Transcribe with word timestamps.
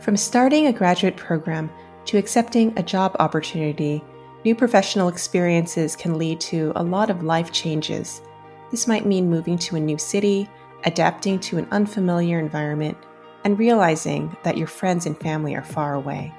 From 0.00 0.16
starting 0.16 0.66
a 0.66 0.72
graduate 0.72 1.16
program 1.16 1.70
to 2.04 2.18
accepting 2.18 2.72
a 2.76 2.82
job 2.82 3.16
opportunity, 3.18 4.02
new 4.44 4.54
professional 4.54 5.08
experiences 5.08 5.96
can 5.96 6.16
lead 6.16 6.40
to 6.42 6.72
a 6.76 6.84
lot 6.84 7.10
of 7.10 7.24
life 7.24 7.50
changes. 7.50 8.22
This 8.70 8.86
might 8.86 9.06
mean 9.06 9.28
moving 9.28 9.58
to 9.58 9.74
a 9.74 9.80
new 9.80 9.98
city, 9.98 10.48
adapting 10.84 11.40
to 11.40 11.58
an 11.58 11.66
unfamiliar 11.72 12.38
environment, 12.38 12.96
and 13.44 13.58
realizing 13.58 14.36
that 14.44 14.56
your 14.56 14.68
friends 14.68 15.04
and 15.04 15.18
family 15.18 15.56
are 15.56 15.64
far 15.64 15.94
away. 15.94 16.32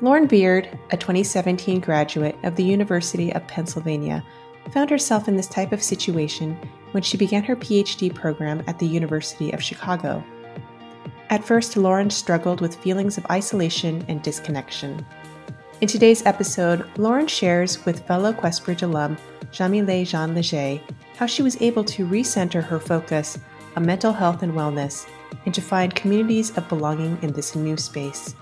Lauren 0.00 0.26
Beard, 0.26 0.78
a 0.90 0.96
2017 0.96 1.80
graduate 1.80 2.36
of 2.42 2.56
the 2.56 2.64
University 2.64 3.32
of 3.34 3.46
Pennsylvania, 3.46 4.24
found 4.72 4.88
herself 4.88 5.28
in 5.28 5.36
this 5.36 5.46
type 5.46 5.72
of 5.72 5.82
situation 5.82 6.58
when 6.92 7.02
she 7.02 7.18
began 7.18 7.42
her 7.42 7.54
PhD 7.54 8.12
program 8.14 8.64
at 8.66 8.78
the 8.78 8.86
University 8.86 9.50
of 9.52 9.62
Chicago. 9.62 10.24
At 11.34 11.42
first, 11.42 11.76
Lauren 11.76 12.10
struggled 12.10 12.60
with 12.60 12.76
feelings 12.76 13.18
of 13.18 13.26
isolation 13.28 14.04
and 14.06 14.22
disconnection. 14.22 15.04
In 15.80 15.88
today's 15.88 16.24
episode, 16.24 16.88
Lauren 16.96 17.26
shares 17.26 17.84
with 17.84 18.06
fellow 18.06 18.32
QuestBridge 18.32 18.84
alum 18.84 19.16
Jamile 19.50 20.06
Jean 20.06 20.32
Leger 20.32 20.80
how 21.16 21.26
she 21.26 21.42
was 21.42 21.60
able 21.60 21.82
to 21.86 22.06
recenter 22.06 22.62
her 22.62 22.78
focus 22.78 23.36
on 23.74 23.84
mental 23.84 24.12
health 24.12 24.44
and 24.44 24.52
wellness 24.52 25.08
and 25.44 25.52
to 25.52 25.60
find 25.60 25.96
communities 25.96 26.56
of 26.56 26.68
belonging 26.68 27.18
in 27.20 27.32
this 27.32 27.56
new 27.56 27.76
space. 27.76 28.36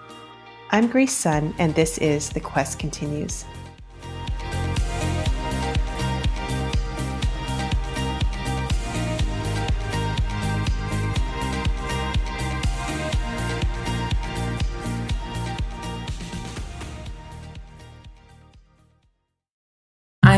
I'm 0.70 0.86
Grace 0.86 1.16
Sun, 1.16 1.54
and 1.58 1.74
this 1.74 1.96
is 1.96 2.28
The 2.28 2.40
Quest 2.40 2.78
Continues. 2.78 3.46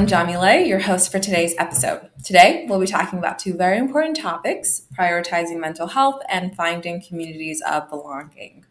I'm 0.05 0.11
Jamile, 0.11 0.69
your 0.69 0.81
host 0.81 1.11
for 1.11 1.19
today's 1.19 1.55
episode. 1.57 2.11
Today, 2.23 2.67
we'll 2.69 2.79
be 2.79 2.87
talking 2.87 3.19
about 3.19 3.39
two 3.39 3.55
very 3.55 3.79
important 3.79 4.19
topics 4.19 4.83
prioritizing 4.95 5.59
mental 5.59 5.87
health 5.87 6.21
and 6.29 6.55
finding 6.55 7.01
communities 7.01 7.63
of 7.67 7.89
belonging. 7.89 8.67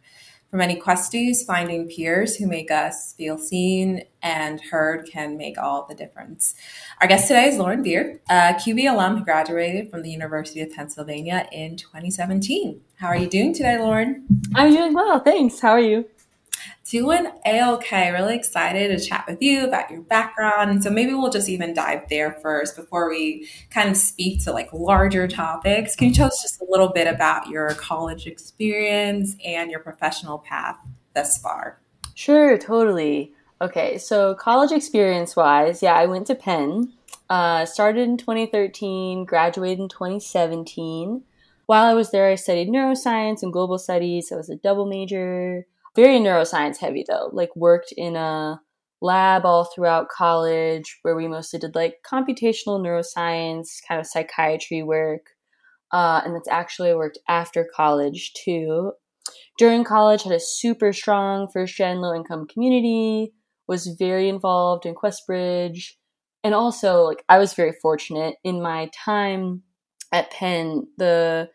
For 0.52 0.58
many 0.58 0.80
questies, 0.80 1.44
finding 1.44 1.90
peers 1.90 2.36
who 2.36 2.46
make 2.46 2.70
us 2.70 3.16
feel 3.18 3.40
seen 3.40 4.04
and 4.22 4.62
heard 4.62 5.10
can 5.12 5.36
make 5.36 5.58
all 5.58 5.88
the 5.88 5.96
difference. 5.96 6.54
Our 7.02 7.08
guest 7.08 7.28
today 7.28 7.46
is 7.46 7.58
Lauren 7.58 7.82
Beard, 7.82 8.20
a 8.30 8.54
QB 8.54 8.92
alum 8.92 9.18
who 9.18 9.26
graduated 9.26 9.90
from 9.90 10.04
the 10.04 10.12
University 10.12 10.62
of 10.62 10.70
Pennsylvania 10.70 11.50
in 11.52 11.78
2017. 11.78 12.80
How 12.98 13.08
are 13.08 13.18
you 13.18 13.28
doing 13.28 13.56
today, 13.56 13.80
Lauren? 13.80 14.28
I'm 14.54 14.72
doing 14.72 14.94
well, 14.94 15.20
thanks. 15.20 15.60
How 15.60 15.72
are 15.72 15.80
you? 15.80 16.06
Doing 16.90 17.28
a-okay 17.46 18.12
really 18.12 18.36
excited 18.36 18.98
to 18.98 19.04
chat 19.04 19.26
with 19.28 19.42
you 19.42 19.66
about 19.66 19.90
your 19.90 20.02
background. 20.02 20.84
So 20.84 20.90
maybe 20.90 21.14
we'll 21.14 21.30
just 21.30 21.50
even 21.50 21.74
dive 21.74 22.10
there 22.10 22.34
first 22.42 22.76
before 22.76 23.10
we 23.10 23.48
kind 23.70 23.90
of 23.90 23.98
speak 23.98 24.44
to 24.44 24.52
like 24.52 24.72
larger 24.74 25.28
topics. 25.28 25.96
Can 25.96 26.10
you 26.10 26.14
tell 26.14 26.28
us 26.28 26.42
just 26.42 26.62
a 26.62 26.66
little 26.70 26.90
bit 26.90 27.08
about 27.08 27.48
your 27.48 27.70
college 27.76 28.28
experience 28.28 29.36
and 29.46 29.72
your 29.72 29.80
professional 29.80 30.40
path 30.40 30.78
thus 31.14 31.38
far? 31.38 31.82
Sure 32.16 32.58
totally. 32.58 33.34
Okay 33.62 33.98
so 33.98 34.36
college 34.36 34.72
experience 34.72 35.36
wise 35.36 35.82
yeah 35.82 35.96
i 35.96 36.06
went 36.06 36.28
to 36.28 36.36
penn. 36.36 36.94
Uh, 37.30 37.66
started 37.66 38.02
in 38.02 38.18
2013 38.18 39.24
graduated 39.24 39.80
in 39.80 39.88
2017 39.90 41.24
while 41.66 41.86
i 41.86 41.94
was 41.94 42.12
there 42.12 42.30
i 42.30 42.36
studied 42.36 42.68
neuroscience 42.68 43.42
and 43.42 43.54
global 43.54 43.80
studies. 43.80 44.32
I 44.32 44.36
was 44.36 44.50
a 44.50 44.58
double 44.58 44.86
major 44.86 45.66
very 45.96 46.20
neuroscience 46.20 46.78
heavy 46.78 47.06
though. 47.08 47.30
Like 47.32 47.56
worked 47.56 47.94
in 47.96 48.16
a 48.16 48.60
lab 49.02 49.46
all 49.46 49.66
throughout 49.66 50.10
college 50.10 51.00
where 51.02 51.16
we 51.16 51.28
mostly 51.28 51.60
did 51.60 51.76
like 51.76 51.98
computational 52.10 52.80
neuroscience, 52.82 53.68
kind 53.88 54.00
of 54.00 54.08
psychiatry 54.08 54.82
work. 54.84 55.28
Uh, 55.92 56.22
and 56.26 56.36
that's 56.36 56.48
actually 56.48 56.94
worked 56.96 57.20
after 57.28 57.68
college 57.76 58.34
too. 58.34 58.94
During 59.58 59.84
college, 59.84 60.24
had 60.24 60.34
a 60.34 60.40
super 60.40 60.92
strong 60.94 61.48
first 61.54 61.76
gen 61.76 62.02
low 62.02 62.16
income 62.16 62.48
community, 62.48 63.34
was 63.68 63.88
very 64.00 64.28
involved 64.28 64.86
in 64.86 64.96
QuestBridge. 64.96 65.92
And 66.44 66.54
also, 66.54 67.04
like, 67.04 67.24
I 67.30 67.38
was 67.38 67.54
very 67.54 67.74
fortunate 67.82 68.36
in 68.44 68.62
my 68.62 68.90
time 69.06 69.62
at 70.12 70.32
Penn, 70.32 70.88
the 70.98 71.50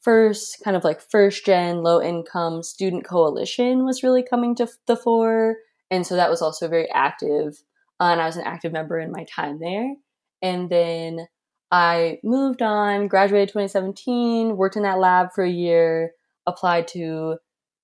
first 0.00 0.58
kind 0.64 0.76
of 0.76 0.84
like 0.84 1.00
first 1.00 1.44
gen 1.44 1.82
low 1.82 2.00
income 2.00 2.62
student 2.62 3.04
coalition 3.04 3.84
was 3.84 4.02
really 4.02 4.22
coming 4.22 4.54
to 4.56 4.68
the 4.86 4.96
fore. 4.96 5.56
And 5.90 6.06
so 6.06 6.16
that 6.16 6.30
was 6.30 6.42
also 6.42 6.68
very 6.68 6.90
active. 6.90 7.62
Uh, 8.00 8.12
and 8.12 8.20
I 8.20 8.26
was 8.26 8.36
an 8.36 8.46
active 8.46 8.72
member 8.72 8.98
in 8.98 9.10
my 9.10 9.24
time 9.24 9.58
there. 9.58 9.94
And 10.40 10.70
then 10.70 11.26
I 11.70 12.18
moved 12.22 12.62
on, 12.62 13.08
graduated 13.08 13.48
2017, 13.48 14.56
worked 14.56 14.76
in 14.76 14.84
that 14.84 14.98
lab 14.98 15.32
for 15.34 15.44
a 15.44 15.50
year, 15.50 16.12
applied 16.46 16.88
to 16.88 17.36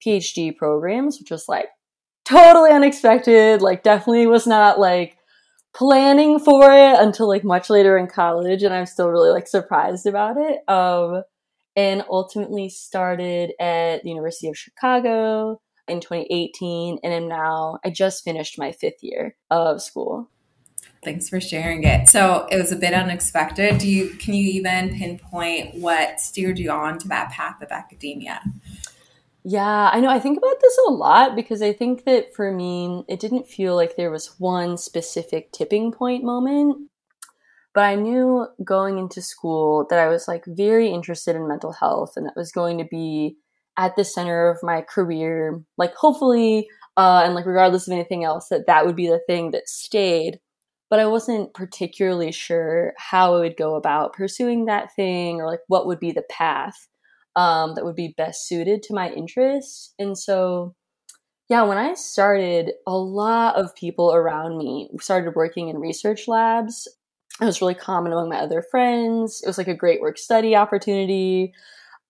PhD 0.05 0.57
programs, 0.57 1.19
which 1.19 1.31
was 1.31 1.49
like 1.49 1.67
totally 2.25 2.71
unexpected. 2.71 3.61
Like, 3.61 3.83
definitely 3.83 4.27
was 4.27 4.47
not 4.47 4.79
like 4.79 5.19
planning 5.75 6.39
for 6.39 6.71
it 6.73 6.99
until 6.99 7.29
like 7.29 7.45
much 7.45 7.69
later 7.69 7.99
in 7.99 8.07
college. 8.07 8.63
And 8.63 8.73
I'm 8.73 8.87
still 8.87 9.11
really 9.11 9.31
like 9.31 9.49
surprised 9.49 10.07
about 10.07 10.37
it. 10.39 10.61
Um, 10.69 11.23
and 11.77 12.05
ultimately 12.09 12.69
started 12.69 13.53
at 13.61 14.03
the 14.03 14.09
University 14.11 14.49
of 14.49 14.57
Chicago 14.57 15.61
in 15.89 16.01
2018 16.01 16.99
and 17.03 17.13
am 17.13 17.29
now 17.29 17.79
I 17.85 17.91
just 17.91 18.25
finished 18.25 18.59
my 18.59 18.73
fifth 18.73 19.03
year 19.03 19.37
of 19.51 19.83
school. 19.83 20.31
Thanks 21.03 21.29
for 21.29 21.41
sharing 21.41 21.85
it. 21.85 22.09
So 22.09 22.47
it 22.51 22.57
was 22.57 22.73
a 22.73 22.77
bit 22.77 22.95
unexpected. 22.95 23.79
Do 23.79 23.89
you 23.89 24.11
can 24.11 24.33
you 24.35 24.49
even 24.49 24.97
pinpoint 24.97 25.75
what 25.81 26.21
steered 26.21 26.59
you 26.59 26.71
on 26.71 26.99
to 27.01 27.09
that 27.09 27.31
path 27.31 27.61
of 27.61 27.71
academia? 27.71 28.41
Yeah, 29.47 29.91
I 29.93 30.01
know. 30.01 30.09
I 30.09 30.21
think 30.21 30.39
about 30.39 30.59
this 30.63 30.79
a 30.89 30.91
lot 30.91 31.37
because 31.37 31.61
I 31.61 31.75
think 31.75 32.07
that 32.07 32.35
for 32.35 32.51
me, 32.51 33.05
it 33.09 33.21
didn't 33.21 33.47
feel 33.47 33.77
like 33.77 33.95
there 33.95 34.11
was 34.11 34.41
one 34.41 34.79
specific 34.79 35.53
tipping 35.53 35.93
point 35.93 36.25
moment. 36.25 36.89
But 37.75 37.85
I 37.85 37.97
knew 37.97 38.47
going 38.63 38.99
into 38.99 39.21
school 39.21 39.87
that 39.91 39.99
I 39.99 40.09
was 40.09 40.29
like 40.29 40.45
very 40.47 40.89
interested 40.89 41.35
in 41.35 41.49
mental 41.49 41.73
health 41.73 42.13
and 42.17 42.25
that 42.25 42.37
was 42.37 42.53
going 42.53 42.79
to 42.79 42.85
be 42.85 43.37
at 43.77 43.97
the 43.97 44.05
center 44.05 44.49
of 44.49 44.63
my 44.63 44.81
career. 44.81 45.61
Like, 45.77 45.95
hopefully, 45.97 46.69
uh, 46.97 47.23
and 47.25 47.35
like, 47.35 47.47
regardless 47.47 47.89
of 47.89 47.93
anything 47.93 48.23
else, 48.23 48.49
that 48.49 48.69
that 48.69 48.87
would 48.87 48.95
be 48.95 49.09
the 49.09 49.21
thing 49.27 49.51
that 49.51 49.69
stayed. 49.69 50.39
But 50.89 51.01
I 51.01 51.07
wasn't 51.07 51.53
particularly 51.55 52.31
sure 52.31 52.95
how 52.97 53.35
I 53.35 53.41
would 53.41 53.57
go 53.57 53.75
about 53.75 54.13
pursuing 54.13 54.67
that 54.67 54.95
thing 54.95 55.41
or 55.41 55.47
like 55.51 55.61
what 55.67 55.89
would 55.89 55.99
be 55.99 56.13
the 56.13 56.25
path 56.31 56.87
um, 57.35 57.75
that 57.75 57.85
would 57.85 57.97
be 57.97 58.15
best 58.17 58.47
suited 58.47 58.85
to 58.85 58.95
my 58.95 59.11
interests. 59.11 59.93
And 59.99 60.17
so, 60.17 60.77
yeah, 61.49 61.63
when 61.65 61.79
I 61.79 61.95
started, 61.95 62.73
a 62.87 62.97
lot 62.97 63.57
of 63.57 63.75
people 63.75 64.15
around 64.15 64.57
me 64.59 64.91
started 65.01 65.35
working 65.35 65.69
in 65.69 65.79
research 65.79 66.29
labs 66.29 66.87
it 67.41 67.45
was 67.45 67.61
really 67.61 67.75
common 67.75 68.13
among 68.13 68.29
my 68.29 68.39
other 68.39 68.63
friends. 68.63 69.41
It 69.43 69.49
was 69.49 69.59
like 69.59 69.69
a 69.69 69.75
great 69.75 70.01
work 70.01 70.19
study 70.19 70.55
opportunity. 70.55 71.53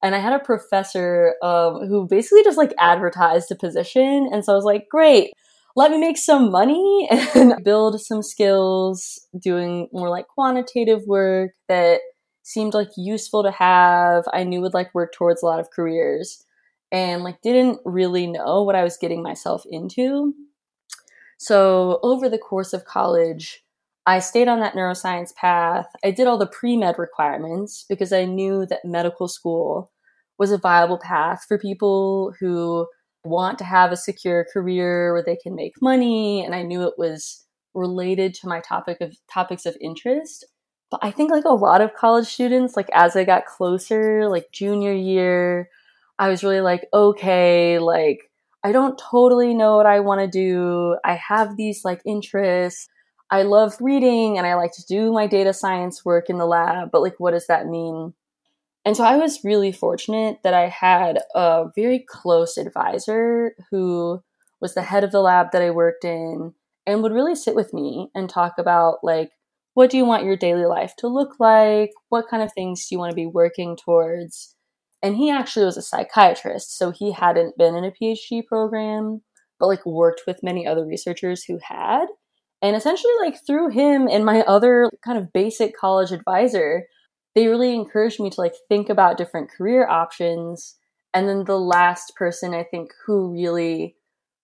And 0.02 0.14
I 0.14 0.18
had 0.18 0.34
a 0.34 0.44
professor 0.44 1.34
um, 1.42 1.86
who 1.86 2.06
basically 2.06 2.44
just 2.44 2.58
like 2.58 2.74
advertised 2.78 3.50
a 3.50 3.54
position. 3.54 4.28
And 4.30 4.44
so 4.44 4.52
I 4.52 4.56
was 4.56 4.64
like, 4.64 4.86
great, 4.90 5.32
let 5.76 5.90
me 5.90 5.98
make 5.98 6.18
some 6.18 6.50
money 6.50 7.08
and 7.34 7.64
build 7.64 8.00
some 8.00 8.22
skills 8.22 9.26
doing 9.38 9.88
more 9.92 10.10
like 10.10 10.28
quantitative 10.28 11.02
work 11.06 11.52
that 11.68 12.00
seemed 12.42 12.74
like 12.74 12.90
useful 12.98 13.42
to 13.42 13.50
have. 13.50 14.24
I 14.32 14.44
knew 14.44 14.60
would 14.60 14.74
like 14.74 14.94
work 14.94 15.14
towards 15.14 15.42
a 15.42 15.46
lot 15.46 15.58
of 15.58 15.70
careers 15.70 16.44
and 16.92 17.24
like 17.24 17.40
didn't 17.40 17.80
really 17.86 18.26
know 18.26 18.62
what 18.62 18.76
I 18.76 18.84
was 18.84 18.98
getting 18.98 19.22
myself 19.22 19.64
into. 19.70 20.34
So 21.38 21.98
over 22.02 22.28
the 22.28 22.38
course 22.38 22.72
of 22.72 22.84
college, 22.84 23.63
I 24.06 24.18
stayed 24.18 24.48
on 24.48 24.60
that 24.60 24.74
neuroscience 24.74 25.34
path. 25.34 25.86
I 26.04 26.10
did 26.10 26.26
all 26.26 26.38
the 26.38 26.46
pre 26.46 26.76
med 26.76 26.98
requirements 26.98 27.86
because 27.88 28.12
I 28.12 28.24
knew 28.24 28.66
that 28.66 28.84
medical 28.84 29.28
school 29.28 29.90
was 30.38 30.52
a 30.52 30.58
viable 30.58 30.98
path 30.98 31.44
for 31.48 31.58
people 31.58 32.34
who 32.38 32.86
want 33.24 33.58
to 33.58 33.64
have 33.64 33.92
a 33.92 33.96
secure 33.96 34.46
career 34.52 35.12
where 35.12 35.22
they 35.22 35.36
can 35.36 35.54
make 35.54 35.80
money. 35.80 36.44
And 36.44 36.54
I 36.54 36.62
knew 36.62 36.82
it 36.82 36.94
was 36.98 37.46
related 37.74 38.34
to 38.34 38.48
my 38.48 38.60
topic 38.60 39.00
of 39.00 39.16
topics 39.32 39.64
of 39.64 39.76
interest. 39.80 40.44
But 40.90 41.00
I 41.02 41.10
think 41.10 41.30
like 41.30 41.44
a 41.44 41.50
lot 41.50 41.80
of 41.80 41.94
college 41.94 42.26
students, 42.26 42.76
like 42.76 42.88
as 42.92 43.16
I 43.16 43.24
got 43.24 43.46
closer, 43.46 44.28
like 44.28 44.52
junior 44.52 44.92
year, 44.92 45.70
I 46.18 46.28
was 46.28 46.44
really 46.44 46.60
like, 46.60 46.86
okay, 46.92 47.78
like 47.78 48.30
I 48.62 48.72
don't 48.72 48.98
totally 48.98 49.54
know 49.54 49.76
what 49.76 49.86
I 49.86 50.00
want 50.00 50.20
to 50.20 50.28
do. 50.28 50.96
I 51.04 51.14
have 51.14 51.56
these 51.56 51.84
like 51.84 52.00
interests. 52.04 52.88
I 53.30 53.42
love 53.42 53.76
reading 53.80 54.38
and 54.38 54.46
I 54.46 54.54
like 54.54 54.72
to 54.72 54.84
do 54.86 55.12
my 55.12 55.26
data 55.26 55.52
science 55.52 56.04
work 56.04 56.30
in 56.30 56.38
the 56.38 56.46
lab, 56.46 56.90
but 56.92 57.02
like, 57.02 57.14
what 57.18 57.32
does 57.32 57.46
that 57.48 57.66
mean 57.66 58.14
And 58.84 58.96
so 58.96 59.04
I 59.04 59.16
was 59.16 59.44
really 59.44 59.72
fortunate 59.72 60.38
that 60.44 60.54
I 60.54 60.68
had 60.68 61.18
a 61.34 61.66
very 61.74 62.00
close 62.08 62.56
advisor 62.58 63.54
who 63.70 64.22
was 64.60 64.74
the 64.74 64.82
head 64.82 65.04
of 65.04 65.12
the 65.12 65.20
lab 65.20 65.52
that 65.52 65.62
I 65.62 65.70
worked 65.70 66.04
in 66.04 66.54
and 66.86 67.02
would 67.02 67.12
really 67.12 67.34
sit 67.34 67.54
with 67.54 67.72
me 67.74 68.10
and 68.14 68.28
talk 68.28 68.54
about 68.58 68.98
like 69.02 69.30
what 69.74 69.90
do 69.90 69.96
you 69.96 70.04
want 70.04 70.24
your 70.24 70.36
daily 70.36 70.66
life 70.66 70.94
to 70.98 71.08
look 71.08 71.40
like? 71.40 71.90
What 72.08 72.28
kind 72.28 72.42
of 72.42 72.52
things 72.52 72.86
do 72.88 72.94
you 72.94 72.98
want 72.98 73.10
to 73.10 73.16
be 73.16 73.26
working 73.26 73.76
towards? 73.76 74.54
And 75.02 75.16
he 75.16 75.30
actually 75.30 75.66
was 75.66 75.76
a 75.76 75.82
psychiatrist, 75.82 76.76
so 76.78 76.90
he 76.92 77.12
hadn't 77.12 77.58
been 77.58 77.74
in 77.74 77.84
a 77.84 77.90
PhD 77.92 78.44
program, 78.46 79.22
but 79.58 79.66
like 79.66 79.84
worked 79.86 80.22
with 80.26 80.42
many 80.44 80.66
other 80.66 80.86
researchers 80.86 81.44
who 81.44 81.58
had. 81.62 82.06
And 82.64 82.74
essentially, 82.74 83.12
like 83.20 83.44
through 83.46 83.68
him 83.68 84.08
and 84.08 84.24
my 84.24 84.40
other 84.40 84.90
kind 85.04 85.18
of 85.18 85.34
basic 85.34 85.76
college 85.76 86.12
advisor, 86.12 86.86
they 87.34 87.46
really 87.46 87.74
encouraged 87.74 88.18
me 88.18 88.30
to 88.30 88.40
like 88.40 88.54
think 88.70 88.88
about 88.88 89.18
different 89.18 89.50
career 89.50 89.86
options. 89.86 90.76
And 91.12 91.28
then 91.28 91.44
the 91.44 91.58
last 91.58 92.16
person 92.16 92.54
I 92.54 92.62
think 92.62 92.92
who 93.04 93.34
really 93.34 93.96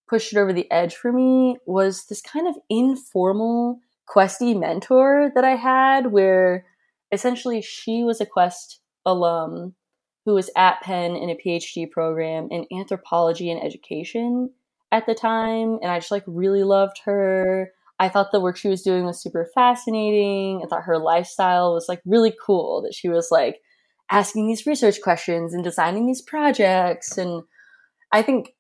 pushed 0.07 0.35
it 0.35 0.39
over 0.39 0.53
the 0.53 0.71
edge 0.71 0.97
for 0.97 1.11
me 1.11 1.57
was 1.65 2.05
this 2.07 2.21
kind 2.21 2.47
of 2.47 2.57
informal 2.69 3.81
Questy 4.07 4.59
mentor 4.59 5.33
that 5.35 5.45
I 5.45 5.57
had, 5.57 6.13
where 6.13 6.67
essentially 7.11 7.63
she 7.63 8.05
was 8.05 8.21
a 8.21 8.27
Quest 8.27 8.81
alum 9.07 9.75
who 10.27 10.35
was 10.35 10.51
at 10.57 10.83
Penn 10.83 11.17
in 11.17 11.31
a 11.31 11.37
PhD 11.37 11.91
program 11.91 12.49
in 12.51 12.67
anthropology 12.71 13.51
and 13.51 13.65
education 13.65 14.51
at 14.93 15.07
the 15.07 15.15
time. 15.15 15.79
And 15.81 15.91
I 15.91 16.01
just 16.01 16.11
like 16.11 16.25
really 16.27 16.65
loved 16.65 17.01
her. 17.07 17.73
I 18.00 18.08
thought 18.08 18.32
the 18.32 18.41
work 18.41 18.56
she 18.56 18.69
was 18.69 18.82
doing 18.82 19.05
was 19.05 19.23
super 19.23 19.47
fascinating. 19.55 20.62
I 20.64 20.67
thought 20.67 20.85
her 20.85 20.99
lifestyle 20.99 21.75
was 21.75 21.85
like 21.87 22.00
really 22.06 22.35
cool 22.44 22.81
that 22.82 22.94
she 22.94 23.11
was 23.11 23.29
like 23.31 23.61
asking 24.11 24.49
these 24.49 24.67
research 24.67 25.02
questions 25.02 25.52
and 25.52 25.62
designing 25.62 26.06
these 26.06 26.23
projects. 26.23 27.19
And 27.19 27.43
I 28.11 28.23
think 28.23 28.55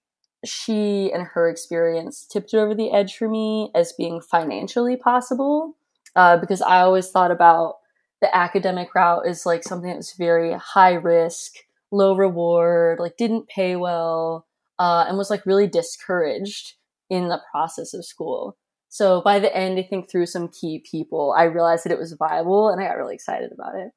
she 0.44 1.10
and 1.10 1.26
her 1.26 1.48
experience 1.48 2.26
tipped 2.26 2.52
over 2.52 2.74
the 2.74 2.92
edge 2.92 3.16
for 3.16 3.28
me 3.28 3.70
as 3.74 3.94
being 3.94 4.20
financially 4.20 4.96
possible 4.96 5.74
uh, 6.14 6.36
because 6.36 6.60
I 6.60 6.80
always 6.80 7.10
thought 7.10 7.30
about 7.30 7.76
the 8.20 8.34
academic 8.36 8.94
route 8.94 9.26
as 9.26 9.46
like 9.46 9.64
something 9.64 9.88
that 9.88 9.96
was 9.96 10.12
very 10.12 10.52
high 10.52 10.92
risk, 10.92 11.54
low 11.90 12.14
reward, 12.14 12.98
like 13.00 13.16
didn't 13.16 13.48
pay 13.48 13.74
well, 13.74 14.46
uh, 14.78 15.06
and 15.08 15.16
was 15.16 15.30
like 15.30 15.46
really 15.46 15.66
discouraged 15.66 16.74
in 17.08 17.28
the 17.28 17.40
process 17.50 17.94
of 17.94 18.04
school. 18.04 18.58
So 18.90 19.22
by 19.22 19.38
the 19.38 19.56
end, 19.56 19.78
I 19.78 19.82
think 19.82 20.10
through 20.10 20.26
some 20.26 20.48
key 20.48 20.80
people, 20.80 21.32
I 21.36 21.44
realized 21.44 21.84
that 21.84 21.92
it 21.92 21.98
was 21.98 22.12
viable 22.12 22.68
and 22.68 22.80
I 22.80 22.88
got 22.88 22.96
really 22.96 23.14
excited 23.14 23.52
about 23.52 23.76
it. 23.76 23.92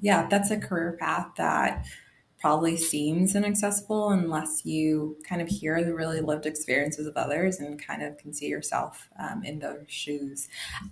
Yeah, 0.00 0.26
that's 0.28 0.50
a 0.50 0.58
career 0.58 0.96
path 0.98 1.28
that 1.36 1.84
probably 2.40 2.74
seems 2.74 3.36
inaccessible 3.36 4.10
unless 4.10 4.64
you 4.64 5.18
kind 5.28 5.42
of 5.42 5.48
hear 5.48 5.84
the 5.84 5.94
really 5.94 6.22
lived 6.22 6.46
experiences 6.46 7.06
of 7.06 7.14
others 7.16 7.60
and 7.60 7.84
kind 7.86 8.02
of 8.02 8.16
can 8.16 8.32
see 8.32 8.46
yourself 8.46 9.10
um, 9.18 9.44
in 9.44 9.58
those 9.58 9.84
shoes. 9.88 10.48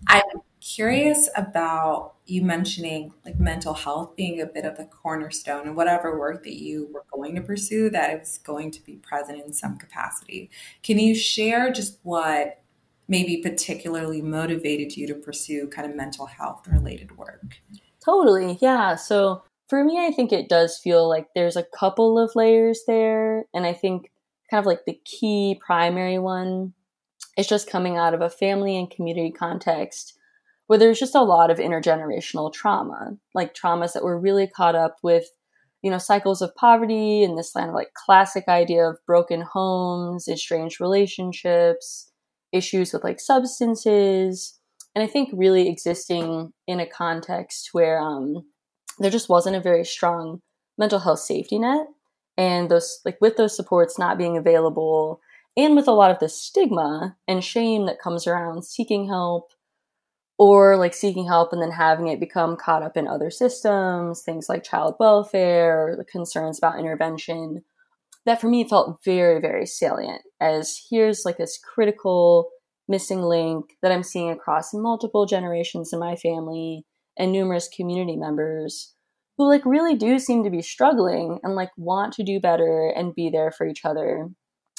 I'm 0.09 0.43
curious 0.61 1.31
about 1.35 2.17
you 2.27 2.43
mentioning 2.43 3.15
like 3.25 3.41
mental 3.41 3.73
health 3.73 4.15
being 4.15 4.43
a 4.43 4.47
bit 4.47 4.67
of 4.67 4.77
the 4.77 4.85
cornerstone 4.85 5.67
and 5.67 5.75
whatever 5.75 6.19
work 6.19 6.45
that 6.45 6.61
you 6.61 6.91
were 6.93 7.07
going 7.11 7.35
to 7.37 7.41
pursue 7.41 7.89
that 7.91 8.21
is 8.21 8.39
going 8.45 8.71
to 8.73 8.85
be 8.85 8.97
present 8.97 9.43
in 9.43 9.55
some 9.55 9.79
capacity. 9.79 10.51
Can 10.83 10.99
you 10.99 11.15
share 11.15 11.73
just 11.73 11.99
what 12.03 12.61
maybe 13.09 13.39
particularly 13.39 14.23
motivated 14.23 14.97
you 14.97 15.07
to 15.07 15.15
pursue 15.15 15.69
kind 15.69 15.89
of 15.89 15.97
mental 15.97 16.27
health 16.27 16.67
related 16.69 17.17
work? 17.17 17.61
Totally. 18.05 18.59
Yeah. 18.61 18.97
So 18.97 19.43
for 19.69 19.85
me, 19.85 20.05
I 20.05 20.11
think 20.11 20.33
it 20.33 20.49
does 20.49 20.79
feel 20.79 21.09
like 21.09 21.29
there's 21.35 21.57
a 21.57 21.67
couple 21.79 22.19
of 22.19 22.35
layers 22.35 22.83
there. 22.87 23.45
And 23.55 23.67
I 23.67 23.73
think 23.73 24.11
kind 24.51 24.61
of 24.61 24.67
like 24.67 24.85
the 24.87 25.01
key 25.05 25.61
primary 25.65 26.19
one 26.19 26.73
is 27.37 27.47
just 27.47 27.71
coming 27.71 27.97
out 27.97 28.15
of 28.15 28.21
a 28.21 28.31
family 28.31 28.77
and 28.77 28.91
community 28.91 29.31
context 29.31 30.15
where 30.67 30.79
there's 30.79 30.99
just 30.99 31.15
a 31.15 31.23
lot 31.23 31.51
of 31.51 31.59
intergenerational 31.59 32.53
trauma, 32.53 33.17
like 33.35 33.55
traumas 33.55 33.95
that 33.95 34.05
were 34.05 34.19
really 34.19 34.47
caught 34.47 34.75
up 34.75 34.97
with, 35.03 35.31
you 35.83 35.91
know, 35.91 35.99
cycles 35.99 36.43
of 36.43 36.55
poverty 36.57 37.25
and 37.25 37.39
this 37.39 37.53
kind 37.53 37.69
of 37.69 37.75
like 37.75 37.95
classic 37.95 38.45
idea 38.49 38.85
of 38.87 38.99
broken 39.07 39.41
homes, 39.41 40.29
estranged 40.29 40.81
relationships, 40.81 42.08
issues 42.53 42.93
with 42.93 43.05
like 43.05 43.21
substances. 43.21 44.59
And 44.95 45.05
I 45.05 45.07
think 45.07 45.31
really 45.33 45.69
existing 45.69 46.53
in 46.67 46.81
a 46.81 46.87
context 46.87 47.71
where 47.73 48.01
um, 48.01 48.45
there 48.99 49.11
just 49.11 49.29
wasn't 49.29 49.57
a 49.57 49.61
very 49.61 49.85
strong 49.85 50.41
mental 50.77 50.99
health 50.99 51.21
safety 51.21 51.59
net. 51.59 51.87
And 52.37 52.71
those, 52.71 53.01
like, 53.05 53.19
with 53.21 53.37
those 53.37 53.57
supports 53.57 53.99
not 53.99 54.17
being 54.17 54.37
available, 54.37 55.21
and 55.57 55.75
with 55.75 55.89
a 55.89 55.93
lot 55.93 56.13
of 56.13 56.21
the 56.21 56.29
stigma 56.29 57.17
and 57.27 57.43
shame 57.43 57.87
that 57.87 58.01
comes 58.01 58.29
around 58.29 58.65
seeking 58.65 59.09
help, 59.09 59.51
or 60.39 60.77
like 60.77 60.95
seeking 60.95 61.27
help 61.27 61.53
and 61.53 61.61
then 61.61 61.73
having 61.73 62.07
it 62.07 62.21
become 62.21 62.57
caught 62.57 62.85
up 62.85 62.97
in 62.97 63.09
other 63.09 63.31
systems, 63.31 64.23
things 64.23 64.49
like 64.49 64.63
child 64.63 64.95
welfare, 65.01 65.97
the 65.99 66.05
concerns 66.05 66.59
about 66.59 66.79
intervention, 66.79 67.65
that 68.27 68.41
for 68.41 68.49
me 68.49 68.69
felt 68.69 68.99
very, 69.05 69.41
very 69.41 69.67
salient 69.67 70.23
as 70.41 70.81
here's 70.91 71.25
like 71.25 71.39
this 71.39 71.59
critical 71.75 72.51
missing 72.89 73.23
link 73.23 73.77
that 73.83 73.93
I'm 73.93 74.03
seeing 74.03 74.31
across 74.31 74.73
multiple 74.73 75.27
generations 75.27 75.93
in 75.93 75.99
my 75.99 76.17
family 76.17 76.85
and 77.19 77.33
numerous 77.33 77.69
community 77.69 78.17
members 78.17 78.95
who 79.37 79.49
like 79.49 79.65
really 79.65 79.95
do 79.95 80.19
seem 80.19 80.45
to 80.45 80.51
be 80.51 80.63
struggling 80.63 81.39
and 81.43 81.55
like 81.55 81.71
want 81.77 82.13
to 82.15 82.25
do 82.25 82.41
better 82.41 82.93
and 82.95 83.15
be 83.15 83.31
there 83.31 83.51
for 83.51 83.67
each 83.67 83.85
other 83.85 84.29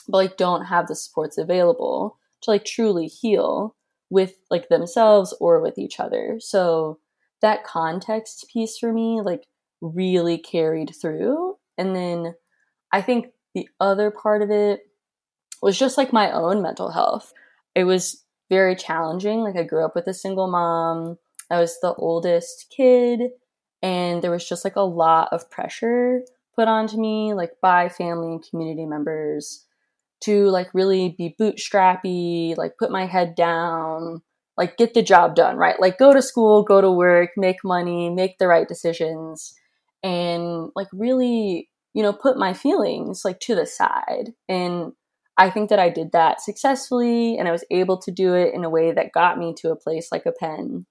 but 0.10 0.18
like 0.18 0.38
don't 0.38 0.66
have 0.66 0.88
the 0.88 0.96
supports 0.96 1.38
available 1.38 2.18
to 2.42 2.52
like 2.52 2.66
truly 2.66 3.06
heal 3.06 3.76
with 4.10 4.34
like 4.50 4.70
themselves 4.70 5.36
or 5.40 5.62
with 5.62 5.78
each 5.78 6.00
other. 6.00 6.38
So 6.40 7.00
that 7.42 7.64
context 7.64 8.46
piece 8.52 8.78
for 8.78 8.92
me 8.92 9.22
like 9.24 9.46
really 9.82 10.38
carried 10.38 10.94
through. 11.00 11.56
And 11.78 11.96
then 11.96 12.34
i 12.92 13.02
think 13.02 13.28
the 13.56 13.68
other 13.80 14.12
part 14.12 14.42
of 14.42 14.52
it 14.52 14.82
was 15.62 15.78
just 15.78 15.98
like 15.98 16.14
my 16.14 16.32
own 16.32 16.62
mental 16.62 16.92
health 16.92 17.34
it 17.76 17.84
was 17.84 18.24
very 18.50 18.76
challenging 18.76 19.40
like 19.42 19.56
i 19.56 19.64
grew 19.64 19.84
up 19.84 19.96
with 19.96 20.08
a 20.08 20.14
single 20.14 20.48
mom 20.48 21.18
I 21.50 21.60
was 21.60 21.80
the 21.80 21.94
oldest 21.96 22.68
kid, 22.76 23.32
and 23.82 24.22
there 24.22 24.32
was 24.32 24.48
just 24.48 24.64
like 24.64 24.76
a 24.76 24.82
lot 24.82 25.30
of 25.32 25.50
pressure 25.50 26.22
put 26.56 26.68
onto 26.68 26.98
me, 27.00 27.34
like 27.34 27.52
by 27.62 27.90
family 27.90 28.28
and 28.34 28.46
community 28.48 28.86
members, 28.86 29.66
to 30.22 30.46
like 30.50 30.69
really 30.74 31.16
be 31.18 31.36
bootstrappy, 31.40 32.56
like 32.58 32.78
put 32.78 32.92
my 32.92 33.06
head 33.06 33.36
down, 33.36 34.22
like 34.58 34.78
get 34.78 34.94
the 34.94 35.02
job 35.02 35.36
done, 35.36 35.58
right? 35.58 35.80
Like 35.80 35.98
go 35.98 36.14
to 36.14 36.22
school, 36.22 36.64
go 36.64 36.81
to 36.81 36.92
work, 36.92 37.31
make 37.38 37.58
money, 37.64 38.10
make 38.10 38.38
the 38.38 38.48
right 38.48 38.68
decisions, 38.68 39.56
and 40.04 40.69
like 40.76 40.88
really, 40.94 41.69
you 41.94 42.04
know, 42.04 42.14
put 42.14 42.38
my 42.38 42.54
feelings 42.54 43.24
like 43.26 43.40
to 43.42 43.56
the 43.56 43.66
side. 43.66 44.34
And 44.48 44.94
I 45.38 45.50
think 45.50 45.69
that 45.69 45.80
I 45.80 45.90
did 45.90 46.12
that 46.12 46.42
successfully, 46.42 47.38
and 47.38 47.48
I 47.48 47.52
was 47.52 47.64
able 47.72 47.98
to 48.00 48.12
do 48.12 48.34
it 48.34 48.54
in 48.54 48.64
a 48.66 48.69
way 48.69 48.92
that 48.92 49.14
got 49.14 49.38
me 49.38 49.54
to 49.60 49.72
a 49.72 49.76
place 49.76 50.10
like 50.12 50.26
a 50.26 50.31
Penn. 50.31 50.86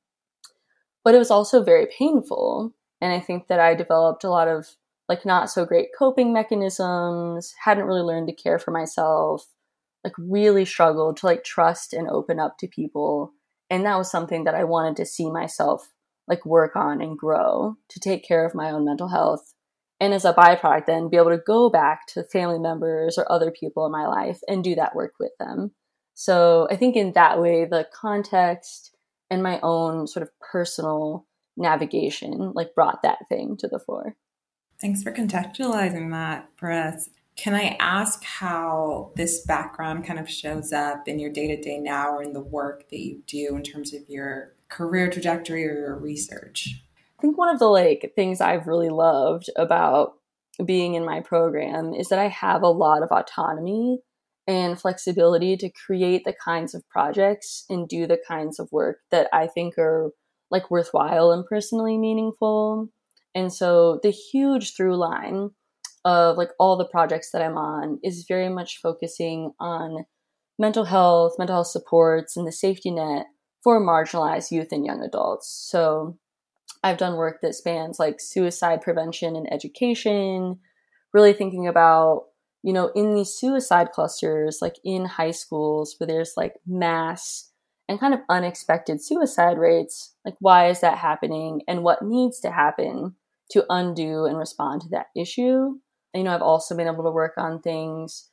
but 1.04 1.14
it 1.14 1.18
was 1.18 1.30
also 1.30 1.62
very 1.62 1.86
painful. 1.86 2.74
And 3.00 3.12
I 3.12 3.20
think 3.20 3.48
that 3.48 3.60
I 3.60 3.74
developed 3.74 4.24
a 4.24 4.30
lot 4.30 4.48
of 4.48 4.66
like 5.08 5.24
not 5.24 5.50
so 5.50 5.64
great 5.64 5.88
coping 5.98 6.32
mechanisms, 6.32 7.54
hadn't 7.64 7.86
really 7.86 8.02
learned 8.02 8.28
to 8.28 8.34
care 8.34 8.58
for 8.58 8.70
myself, 8.72 9.46
like 10.04 10.12
really 10.18 10.64
struggled 10.64 11.16
to 11.18 11.26
like 11.26 11.44
trust 11.44 11.92
and 11.94 12.08
open 12.08 12.38
up 12.38 12.58
to 12.58 12.66
people. 12.68 13.32
And 13.70 13.84
that 13.84 13.96
was 13.96 14.10
something 14.10 14.44
that 14.44 14.54
I 14.54 14.64
wanted 14.64 14.96
to 14.96 15.06
see 15.06 15.30
myself 15.30 15.88
like 16.26 16.44
work 16.44 16.76
on 16.76 17.00
and 17.00 17.18
grow 17.18 17.76
to 17.88 18.00
take 18.00 18.26
care 18.26 18.44
of 18.44 18.54
my 18.54 18.70
own 18.70 18.84
mental 18.84 19.08
health. 19.08 19.54
And 20.00 20.14
as 20.14 20.24
a 20.24 20.32
byproduct, 20.32 20.86
then 20.86 21.08
be 21.08 21.16
able 21.16 21.30
to 21.30 21.42
go 21.44 21.68
back 21.68 22.06
to 22.08 22.22
family 22.22 22.58
members 22.58 23.18
or 23.18 23.30
other 23.30 23.50
people 23.50 23.84
in 23.84 23.92
my 23.92 24.06
life 24.06 24.40
and 24.46 24.62
do 24.62 24.74
that 24.76 24.94
work 24.94 25.14
with 25.18 25.32
them. 25.38 25.72
So 26.14 26.68
I 26.70 26.76
think 26.76 26.96
in 26.96 27.12
that 27.12 27.40
way, 27.40 27.64
the 27.64 27.88
context 27.92 28.94
and 29.30 29.42
my 29.42 29.60
own 29.62 30.06
sort 30.06 30.22
of 30.22 30.30
personal 30.40 31.26
navigation 31.56 32.52
like 32.54 32.74
brought 32.74 33.02
that 33.02 33.28
thing 33.28 33.56
to 33.58 33.68
the 33.68 33.78
fore. 33.78 34.16
Thanks 34.80 35.02
for 35.02 35.12
contextualizing 35.12 36.10
that 36.12 36.48
for 36.56 36.70
us. 36.70 37.10
Can 37.36 37.54
I 37.54 37.76
ask 37.78 38.24
how 38.24 39.12
this 39.16 39.44
background 39.44 40.04
kind 40.04 40.18
of 40.18 40.28
shows 40.28 40.72
up 40.72 41.06
in 41.06 41.18
your 41.18 41.30
day 41.30 41.48
to 41.48 41.60
day 41.60 41.78
now 41.78 42.10
or 42.10 42.22
in 42.22 42.32
the 42.32 42.40
work 42.40 42.88
that 42.90 42.98
you 42.98 43.22
do 43.26 43.54
in 43.54 43.62
terms 43.62 43.94
of 43.94 44.08
your 44.08 44.54
career 44.68 45.10
trajectory 45.10 45.64
or 45.66 45.74
your 45.74 45.96
research? 45.96 46.82
I 47.18 47.22
think 47.22 47.36
one 47.36 47.48
of 47.48 47.58
the 47.58 47.66
like 47.66 48.12
things 48.14 48.40
I've 48.40 48.66
really 48.66 48.90
loved 48.90 49.50
about 49.56 50.12
being 50.64 50.94
in 50.94 51.04
my 51.04 51.20
program 51.20 51.94
is 51.94 52.08
that 52.08 52.18
I 52.18 52.28
have 52.28 52.62
a 52.62 52.68
lot 52.68 53.02
of 53.02 53.10
autonomy 53.10 54.00
and 54.46 54.80
flexibility 54.80 55.56
to 55.56 55.70
create 55.70 56.24
the 56.24 56.34
kinds 56.44 56.74
of 56.74 56.88
projects 56.88 57.64
and 57.68 57.88
do 57.88 58.06
the 58.06 58.18
kinds 58.26 58.58
of 58.58 58.70
work 58.72 58.98
that 59.10 59.28
I 59.32 59.46
think 59.46 59.78
are 59.78 60.10
like 60.50 60.70
worthwhile 60.70 61.32
and 61.32 61.44
personally 61.44 61.98
meaningful. 61.98 62.88
And 63.34 63.52
so 63.52 64.00
the 64.02 64.10
huge 64.10 64.74
through 64.74 64.96
line 64.96 65.50
of 66.04 66.36
like 66.36 66.50
all 66.58 66.76
the 66.76 66.88
projects 66.88 67.30
that 67.32 67.42
I'm 67.42 67.58
on 67.58 67.98
is 68.02 68.24
very 68.26 68.48
much 68.48 68.80
focusing 68.80 69.52
on 69.60 70.06
mental 70.58 70.84
health, 70.84 71.34
mental 71.38 71.56
health 71.56 71.66
supports, 71.66 72.36
and 72.36 72.46
the 72.46 72.52
safety 72.52 72.90
net 72.90 73.26
for 73.62 73.80
marginalized 73.80 74.50
youth 74.50 74.68
and 74.72 74.86
young 74.86 75.02
adults. 75.02 75.48
So 75.70 76.16
I've 76.82 76.98
done 76.98 77.16
work 77.16 77.40
that 77.42 77.54
spans 77.54 77.98
like 77.98 78.20
suicide 78.20 78.82
prevention 78.82 79.36
and 79.36 79.52
education, 79.52 80.58
really 81.12 81.32
thinking 81.32 81.66
about, 81.66 82.26
you 82.62 82.72
know, 82.72 82.90
in 82.94 83.14
these 83.14 83.34
suicide 83.34 83.92
clusters, 83.92 84.58
like 84.60 84.76
in 84.84 85.04
high 85.04 85.32
schools 85.32 85.96
where 85.98 86.06
there's 86.06 86.34
like 86.36 86.54
mass 86.66 87.50
and 87.88 87.98
kind 87.98 88.14
of 88.14 88.20
unexpected 88.28 89.02
suicide 89.02 89.58
rates, 89.58 90.14
like 90.24 90.34
why 90.40 90.68
is 90.68 90.80
that 90.80 90.98
happening 90.98 91.62
and 91.66 91.82
what 91.82 92.02
needs 92.02 92.40
to 92.40 92.50
happen 92.50 93.14
to 93.50 93.64
undo 93.70 94.26
and 94.26 94.36
respond 94.36 94.82
to 94.82 94.88
that 94.90 95.06
issue. 95.16 95.78
And, 96.12 96.22
you 96.22 96.24
know, 96.24 96.34
I've 96.34 96.42
also 96.42 96.76
been 96.76 96.86
able 96.86 97.04
to 97.04 97.10
work 97.10 97.34
on 97.38 97.60
things 97.60 98.28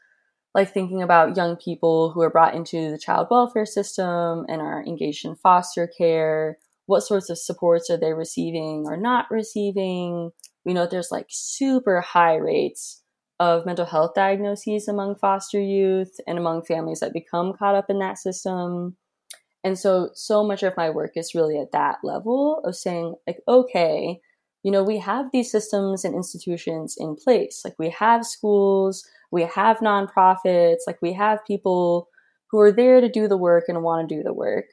like 0.54 0.74
thinking 0.74 1.04
about 1.04 1.36
young 1.36 1.58
people 1.58 2.12
who 2.12 2.22
are 2.22 2.30
brought 2.30 2.56
into 2.56 2.90
the 2.90 2.98
child 2.98 3.28
welfare 3.30 3.66
system 3.66 4.46
and 4.48 4.62
are 4.62 4.84
engaged 4.86 5.26
in 5.26 5.36
foster 5.36 5.86
care. 5.86 6.58
What 6.86 7.02
sorts 7.02 7.30
of 7.30 7.38
supports 7.38 7.90
are 7.90 7.98
they 7.98 8.14
receiving 8.14 8.86
or 8.86 8.98
not 8.98 9.26
receiving? 9.32 10.32
We 10.66 10.74
know 10.74 10.86
there's 10.86 11.12
like 11.12 11.28
super 11.30 12.02
high 12.02 12.36
rates 12.36 13.02
of 13.40 13.66
mental 13.66 13.86
health 13.86 14.12
diagnoses 14.16 14.88
among 14.88 15.16
foster 15.16 15.60
youth 15.60 16.16
and 16.28 16.38
among 16.38 16.64
families 16.64 17.02
that 17.02 17.14
become 17.14 17.54
caught 17.54 17.76
up 17.76 17.90
in 17.90 18.00
that 18.00 18.18
system. 18.18 18.96
And 19.64 19.78
so, 19.78 20.12
so 20.14 20.44
much 20.44 20.64
of 20.64 20.78
my 20.78 20.90
work 20.90 21.12
is 21.16 21.36
really 21.36 21.58
at 21.58 21.72
that 21.72 21.98
level 22.04 22.62
of 22.64 22.76
saying, 22.76 23.16
like, 23.28 23.40
okay, 23.48 24.20
you 24.64 24.72
know, 24.72 24.84
we 24.84 25.00
have 25.00 25.28
these 25.32 25.52
systems 25.52 26.06
and 26.06 26.16
institutions 26.16 26.96
in 26.98 27.16
place. 27.16 27.62
Like 27.66 27.76
we 27.78 27.90
have 27.92 28.26
schools, 28.26 29.08
we 29.32 29.44
have 29.44 29.78
nonprofits, 29.78 30.82
like 30.88 31.02
we 31.02 31.14
have 31.14 31.46
people 31.46 32.10
who 32.50 32.60
are 32.60 32.72
there 32.72 33.02
to 33.02 33.10
do 33.10 33.28
the 33.28 33.38
work 33.38 33.66
and 33.68 33.84
want 33.84 34.08
to 34.08 34.16
do 34.16 34.24
the 34.24 34.34
work. 34.34 34.66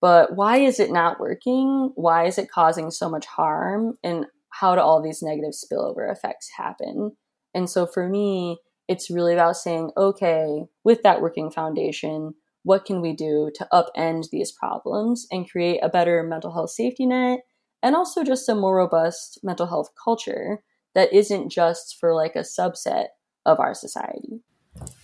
But 0.00 0.36
why 0.36 0.58
is 0.58 0.78
it 0.78 0.90
not 0.90 1.20
working? 1.20 1.92
Why 1.94 2.26
is 2.26 2.38
it 2.38 2.50
causing 2.50 2.90
so 2.90 3.08
much 3.08 3.26
harm? 3.26 3.98
And 4.04 4.26
how 4.50 4.74
do 4.74 4.80
all 4.80 5.02
these 5.02 5.22
negative 5.22 5.52
spillover 5.52 6.10
effects 6.10 6.50
happen? 6.56 7.16
And 7.54 7.68
so 7.68 7.86
for 7.86 8.08
me, 8.08 8.58
it's 8.88 9.10
really 9.10 9.32
about 9.32 9.56
saying, 9.56 9.90
okay, 9.96 10.64
with 10.84 11.02
that 11.02 11.20
working 11.20 11.50
foundation, 11.50 12.34
what 12.62 12.84
can 12.84 13.00
we 13.00 13.12
do 13.12 13.50
to 13.54 13.68
upend 13.72 14.30
these 14.30 14.52
problems 14.52 15.26
and 15.30 15.50
create 15.50 15.80
a 15.82 15.88
better 15.88 16.22
mental 16.22 16.52
health 16.52 16.70
safety 16.70 17.06
net 17.06 17.40
and 17.82 17.94
also 17.94 18.24
just 18.24 18.48
a 18.48 18.54
more 18.54 18.76
robust 18.76 19.40
mental 19.42 19.66
health 19.66 19.90
culture 20.02 20.62
that 20.94 21.12
isn't 21.12 21.50
just 21.50 21.96
for 22.00 22.14
like 22.14 22.34
a 22.34 22.40
subset 22.40 23.06
of 23.44 23.60
our 23.60 23.74
society. 23.74 24.40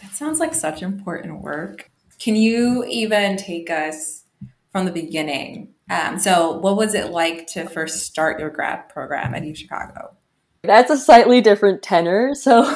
That 0.00 0.12
sounds 0.12 0.40
like 0.40 0.54
such 0.54 0.82
important 0.82 1.42
work. 1.42 1.90
Can 2.18 2.34
you 2.34 2.84
even 2.84 3.36
take 3.36 3.70
us 3.70 4.21
from 4.72 4.86
the 4.86 4.92
beginning? 4.92 5.74
Um, 5.90 6.18
so, 6.18 6.52
what 6.52 6.76
was 6.76 6.94
it 6.94 7.10
like 7.10 7.46
to 7.48 7.68
first 7.68 8.06
start 8.06 8.40
your 8.40 8.50
grad 8.50 8.88
program 8.88 9.34
at 9.34 9.44
U 9.44 9.54
Chicago? 9.54 10.16
That's 10.62 10.90
a 10.90 10.96
slightly 10.96 11.40
different 11.40 11.82
tenor. 11.82 12.34
So, 12.34 12.62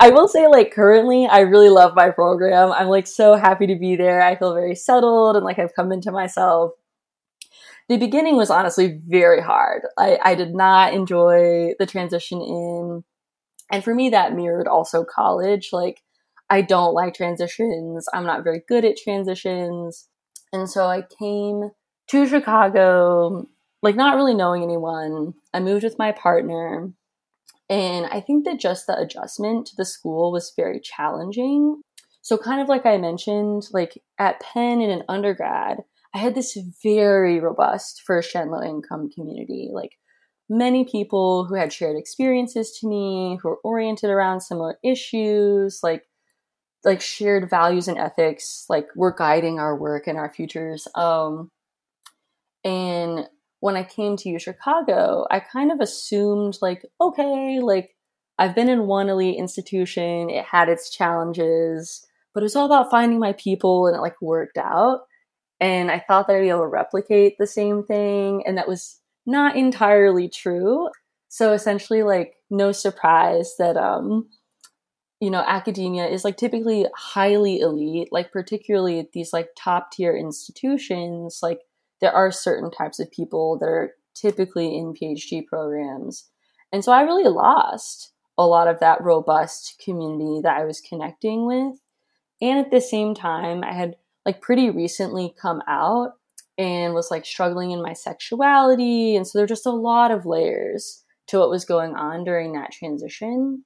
I 0.00 0.10
will 0.12 0.28
say, 0.28 0.46
like, 0.48 0.72
currently, 0.72 1.26
I 1.26 1.40
really 1.40 1.68
love 1.68 1.94
my 1.94 2.10
program. 2.10 2.72
I'm 2.72 2.88
like 2.88 3.06
so 3.06 3.34
happy 3.34 3.66
to 3.68 3.76
be 3.76 3.96
there. 3.96 4.20
I 4.20 4.36
feel 4.36 4.54
very 4.54 4.74
settled 4.74 5.36
and 5.36 5.44
like 5.44 5.58
I've 5.58 5.74
come 5.74 5.92
into 5.92 6.10
myself 6.10 6.72
the 7.88 7.96
beginning 7.96 8.36
was 8.36 8.50
honestly 8.50 9.00
very 9.06 9.40
hard. 9.40 9.82
I, 9.96 10.18
I 10.22 10.34
did 10.34 10.54
not 10.54 10.92
enjoy 10.92 11.72
the 11.78 11.86
transition 11.86 12.40
in. 12.40 13.04
And 13.72 13.82
for 13.82 13.94
me, 13.94 14.10
that 14.10 14.34
mirrored 14.34 14.68
also 14.68 15.04
college. 15.04 15.70
Like, 15.72 16.02
I 16.50 16.60
don't 16.62 16.94
like 16.94 17.14
transitions. 17.14 18.06
I'm 18.12 18.24
not 18.24 18.44
very 18.44 18.62
good 18.68 18.84
at 18.84 18.98
transitions. 18.98 20.06
And 20.52 20.68
so 20.68 20.86
I 20.86 21.02
came 21.18 21.70
to 22.10 22.26
Chicago, 22.26 23.46
like, 23.82 23.96
not 23.96 24.16
really 24.16 24.34
knowing 24.34 24.62
anyone. 24.62 25.34
I 25.52 25.60
moved 25.60 25.84
with 25.84 25.98
my 25.98 26.12
partner. 26.12 26.90
And 27.70 28.06
I 28.06 28.20
think 28.20 28.44
that 28.44 28.58
just 28.58 28.86
the 28.86 28.98
adjustment 28.98 29.66
to 29.66 29.76
the 29.76 29.84
school 29.84 30.32
was 30.32 30.54
very 30.56 30.80
challenging. 30.80 31.82
So, 32.22 32.38
kind 32.38 32.60
of 32.60 32.68
like 32.68 32.86
I 32.86 32.96
mentioned, 32.98 33.68
like 33.72 34.02
at 34.18 34.40
Penn 34.40 34.80
in 34.80 34.90
an 34.90 35.02
undergrad, 35.08 35.78
I 36.14 36.18
had 36.18 36.34
this 36.34 36.58
very 36.82 37.40
robust 37.40 38.02
first 38.06 38.32
gen 38.32 38.50
low 38.50 38.62
income 38.62 39.10
community. 39.10 39.68
Like 39.72 39.92
many 40.48 40.84
people 40.84 41.44
who 41.44 41.54
had 41.54 41.72
shared 41.72 41.96
experiences 41.96 42.78
to 42.80 42.88
me, 42.88 43.38
who 43.42 43.50
were 43.50 43.60
oriented 43.62 44.10
around 44.10 44.40
similar 44.40 44.78
issues, 44.82 45.80
like 45.82 46.04
like 46.84 47.00
shared 47.00 47.50
values 47.50 47.88
and 47.88 47.98
ethics, 47.98 48.64
like 48.68 48.88
were 48.94 49.14
guiding 49.16 49.58
our 49.58 49.76
work 49.76 50.06
and 50.06 50.18
our 50.18 50.32
futures. 50.32 50.86
Um, 50.94 51.50
and 52.64 53.26
when 53.60 53.76
I 53.76 53.82
came 53.82 54.16
to 54.18 54.38
Chicago, 54.38 55.26
I 55.30 55.40
kind 55.40 55.72
of 55.72 55.80
assumed 55.80 56.58
like, 56.62 56.84
okay, 57.00 57.60
like 57.60 57.96
I've 58.38 58.54
been 58.54 58.68
in 58.68 58.86
one 58.86 59.08
elite 59.08 59.38
institution, 59.38 60.30
it 60.30 60.44
had 60.44 60.68
its 60.68 60.90
challenges, 60.90 62.06
but 62.32 62.42
it 62.42 62.44
was 62.44 62.54
all 62.54 62.66
about 62.66 62.90
finding 62.90 63.18
my 63.18 63.32
people 63.32 63.86
and 63.86 63.96
it 63.96 64.00
like 64.00 64.20
worked 64.22 64.58
out. 64.58 65.00
And 65.60 65.90
I 65.90 65.98
thought 65.98 66.28
that 66.28 66.36
I'd 66.36 66.42
be 66.42 66.50
able 66.50 66.60
to 66.60 66.66
replicate 66.68 67.36
the 67.36 67.48
same 67.48 67.82
thing. 67.82 68.44
And 68.46 68.56
that 68.58 68.68
was 68.68 69.00
not 69.26 69.56
entirely 69.56 70.28
true. 70.28 70.88
So 71.28 71.52
essentially, 71.52 72.04
like, 72.04 72.34
no 72.48 72.70
surprise 72.70 73.54
that, 73.58 73.76
um, 73.76 74.28
you 75.20 75.30
know, 75.30 75.44
academia 75.46 76.06
is 76.06 76.24
like 76.24 76.36
typically 76.36 76.86
highly 76.96 77.60
elite, 77.60 78.08
like, 78.12 78.32
particularly 78.32 78.98
at 79.00 79.12
these 79.12 79.32
like 79.32 79.48
top 79.56 79.90
tier 79.90 80.16
institutions. 80.16 81.40
Like, 81.42 81.60
there 82.00 82.12
are 82.12 82.30
certain 82.30 82.70
types 82.70 83.00
of 83.00 83.10
people 83.10 83.58
that 83.58 83.66
are 83.66 83.94
typically 84.14 84.76
in 84.76 84.94
PhD 84.94 85.44
programs. 85.44 86.28
And 86.72 86.84
so 86.84 86.92
I 86.92 87.02
really 87.02 87.28
lost 87.28 88.12
a 88.36 88.46
lot 88.46 88.68
of 88.68 88.80
that 88.80 89.02
robust 89.02 89.82
community 89.84 90.40
that 90.42 90.56
I 90.56 90.64
was 90.64 90.80
connecting 90.80 91.46
with. 91.46 91.80
And 92.40 92.58
at 92.58 92.70
the 92.70 92.80
same 92.80 93.14
time, 93.14 93.64
I 93.64 93.72
had 93.72 93.96
like 94.24 94.40
pretty 94.40 94.70
recently 94.70 95.34
come 95.40 95.62
out 95.66 96.12
and 96.56 96.94
was 96.94 97.10
like 97.10 97.24
struggling 97.24 97.72
in 97.72 97.82
my 97.82 97.92
sexuality. 97.92 99.16
And 99.16 99.26
so 99.26 99.38
there 99.38 99.46
just 99.46 99.66
a 99.66 99.70
lot 99.70 100.10
of 100.10 100.26
layers 100.26 101.04
to 101.28 101.38
what 101.38 101.50
was 101.50 101.64
going 101.64 101.94
on 101.94 102.24
during 102.24 102.52
that 102.52 102.72
transition. 102.72 103.64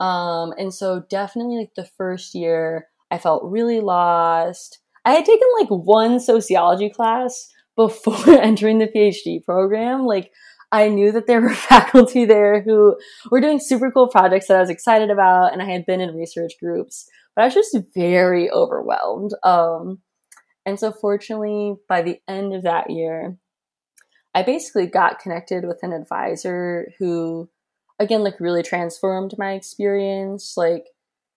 Um, 0.00 0.52
and 0.58 0.72
so 0.72 1.04
definitely 1.08 1.58
like 1.58 1.74
the 1.74 1.88
first 1.96 2.34
year, 2.34 2.88
I 3.10 3.18
felt 3.18 3.44
really 3.44 3.80
lost. 3.80 4.80
I 5.04 5.12
had 5.12 5.24
taken 5.24 5.48
like 5.58 5.68
one 5.68 6.20
sociology 6.20 6.90
class 6.90 7.48
before 7.76 8.28
entering 8.40 8.78
the 8.78 8.88
PhD 8.88 9.44
program. 9.44 10.04
Like 10.04 10.32
I 10.70 10.88
knew 10.88 11.12
that 11.12 11.26
there 11.26 11.40
were 11.42 11.54
faculty 11.54 12.24
there 12.24 12.62
who 12.62 12.96
were 13.30 13.40
doing 13.40 13.60
super 13.60 13.90
cool 13.90 14.08
projects 14.08 14.48
that 14.48 14.56
I 14.56 14.60
was 14.60 14.70
excited 14.70 15.10
about, 15.10 15.52
and 15.52 15.62
I 15.62 15.70
had 15.70 15.86
been 15.86 16.00
in 16.00 16.14
research 16.14 16.52
groups 16.60 17.08
but 17.38 17.42
I 17.42 17.46
was 17.46 17.54
just 17.54 17.78
very 17.94 18.50
overwhelmed. 18.50 19.30
Um, 19.44 20.00
and 20.66 20.76
so, 20.76 20.90
fortunately, 20.90 21.76
by 21.88 22.02
the 22.02 22.18
end 22.26 22.52
of 22.52 22.64
that 22.64 22.90
year, 22.90 23.36
I 24.34 24.42
basically 24.42 24.88
got 24.88 25.20
connected 25.20 25.64
with 25.64 25.78
an 25.82 25.92
advisor 25.92 26.92
who, 26.98 27.48
again, 27.98 28.22
like 28.22 28.40
really 28.40 28.62
transformed 28.62 29.34
my 29.38 29.52
experience. 29.52 30.54
Like, 30.56 30.86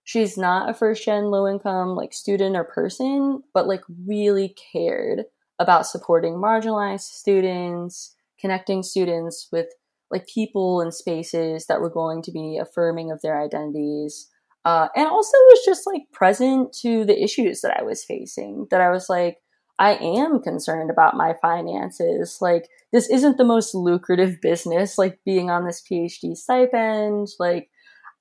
she's 0.04 0.36
not 0.36 0.68
a 0.68 0.74
first 0.74 1.04
gen 1.04 1.24
low 1.24 1.46
income 1.46 1.94
like 1.96 2.12
student 2.12 2.56
or 2.56 2.64
person, 2.64 3.42
but 3.54 3.66
like 3.66 3.82
really 4.06 4.54
cared 4.72 5.24
about 5.58 5.86
supporting 5.86 6.34
marginalized 6.34 7.00
students, 7.02 8.14
connecting 8.40 8.82
students 8.82 9.48
with 9.52 9.66
like 10.10 10.26
people 10.26 10.80
and 10.80 10.92
spaces 10.92 11.66
that 11.66 11.80
were 11.80 11.90
going 11.90 12.22
to 12.22 12.32
be 12.32 12.58
affirming 12.58 13.10
of 13.10 13.22
their 13.22 13.40
identities 13.40 14.28
uh, 14.64 14.88
and 14.94 15.08
also 15.08 15.36
was 15.36 15.64
just 15.64 15.86
like 15.86 16.02
present 16.12 16.72
to 16.72 17.04
the 17.04 17.22
issues 17.22 17.62
that 17.62 17.76
I 17.78 17.82
was 17.82 18.04
facing. 18.04 18.66
That 18.70 18.80
I 18.80 18.90
was 18.90 19.08
like, 19.08 19.38
I 19.82 19.94
am 19.96 20.40
concerned 20.40 20.90
about 20.90 21.16
my 21.16 21.34
finances. 21.42 22.38
Like, 22.40 22.68
this 22.92 23.10
isn't 23.10 23.36
the 23.36 23.44
most 23.44 23.74
lucrative 23.74 24.40
business, 24.40 24.96
like 24.96 25.18
being 25.24 25.50
on 25.50 25.66
this 25.66 25.82
PhD 25.82 26.36
stipend. 26.36 27.26
Like, 27.40 27.68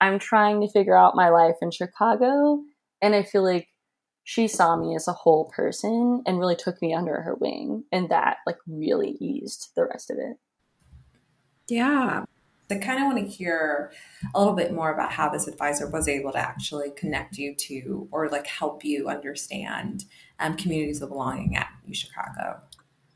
I'm 0.02 0.18
trying 0.18 0.60
to 0.62 0.72
figure 0.72 0.98
out 0.98 1.16
my 1.16 1.30
life 1.30 1.58
in 1.62 1.70
Chicago. 1.70 2.64
And 3.00 3.14
I 3.14 3.22
feel 3.22 3.44
like 3.44 3.68
she 4.24 4.48
saw 4.48 4.76
me 4.76 4.96
as 4.96 5.08
a 5.08 5.14
whole 5.14 5.52
person 5.56 6.24
and 6.26 6.40
really 6.40 6.56
took 6.56 6.82
me 6.82 6.96
under 6.96 7.22
her 7.22 7.36
wing. 7.36 7.84
And 7.92 8.10
that, 8.10 8.38
like, 8.48 8.58
really 8.66 9.16
eased 9.20 9.70
the 9.76 9.86
rest 9.86 10.10
of 10.10 10.18
it. 10.18 10.38
Yeah. 11.68 12.26
I 12.72 12.76
kind 12.78 13.00
of 13.00 13.06
want 13.06 13.18
to 13.20 13.26
hear 13.32 13.92
a 14.34 14.40
little 14.40 14.56
bit 14.56 14.74
more 14.74 14.94
about 14.94 15.12
how 15.12 15.30
this 15.30 15.48
advisor 15.48 15.88
was 15.90 16.08
able 16.08 16.32
to 16.32 16.40
actually 16.40 16.92
connect 16.92 17.38
you 17.38 17.54
to 17.54 18.08
or 18.12 18.30
like 18.30 18.48
help 18.48 18.86
you 18.86 19.10
understand 19.10 20.06
um, 20.42 20.56
communities 20.56 21.02
of 21.02 21.10
belonging 21.10 21.56
at 21.56 21.68
U 21.86 21.94
Chicago. 21.94 22.60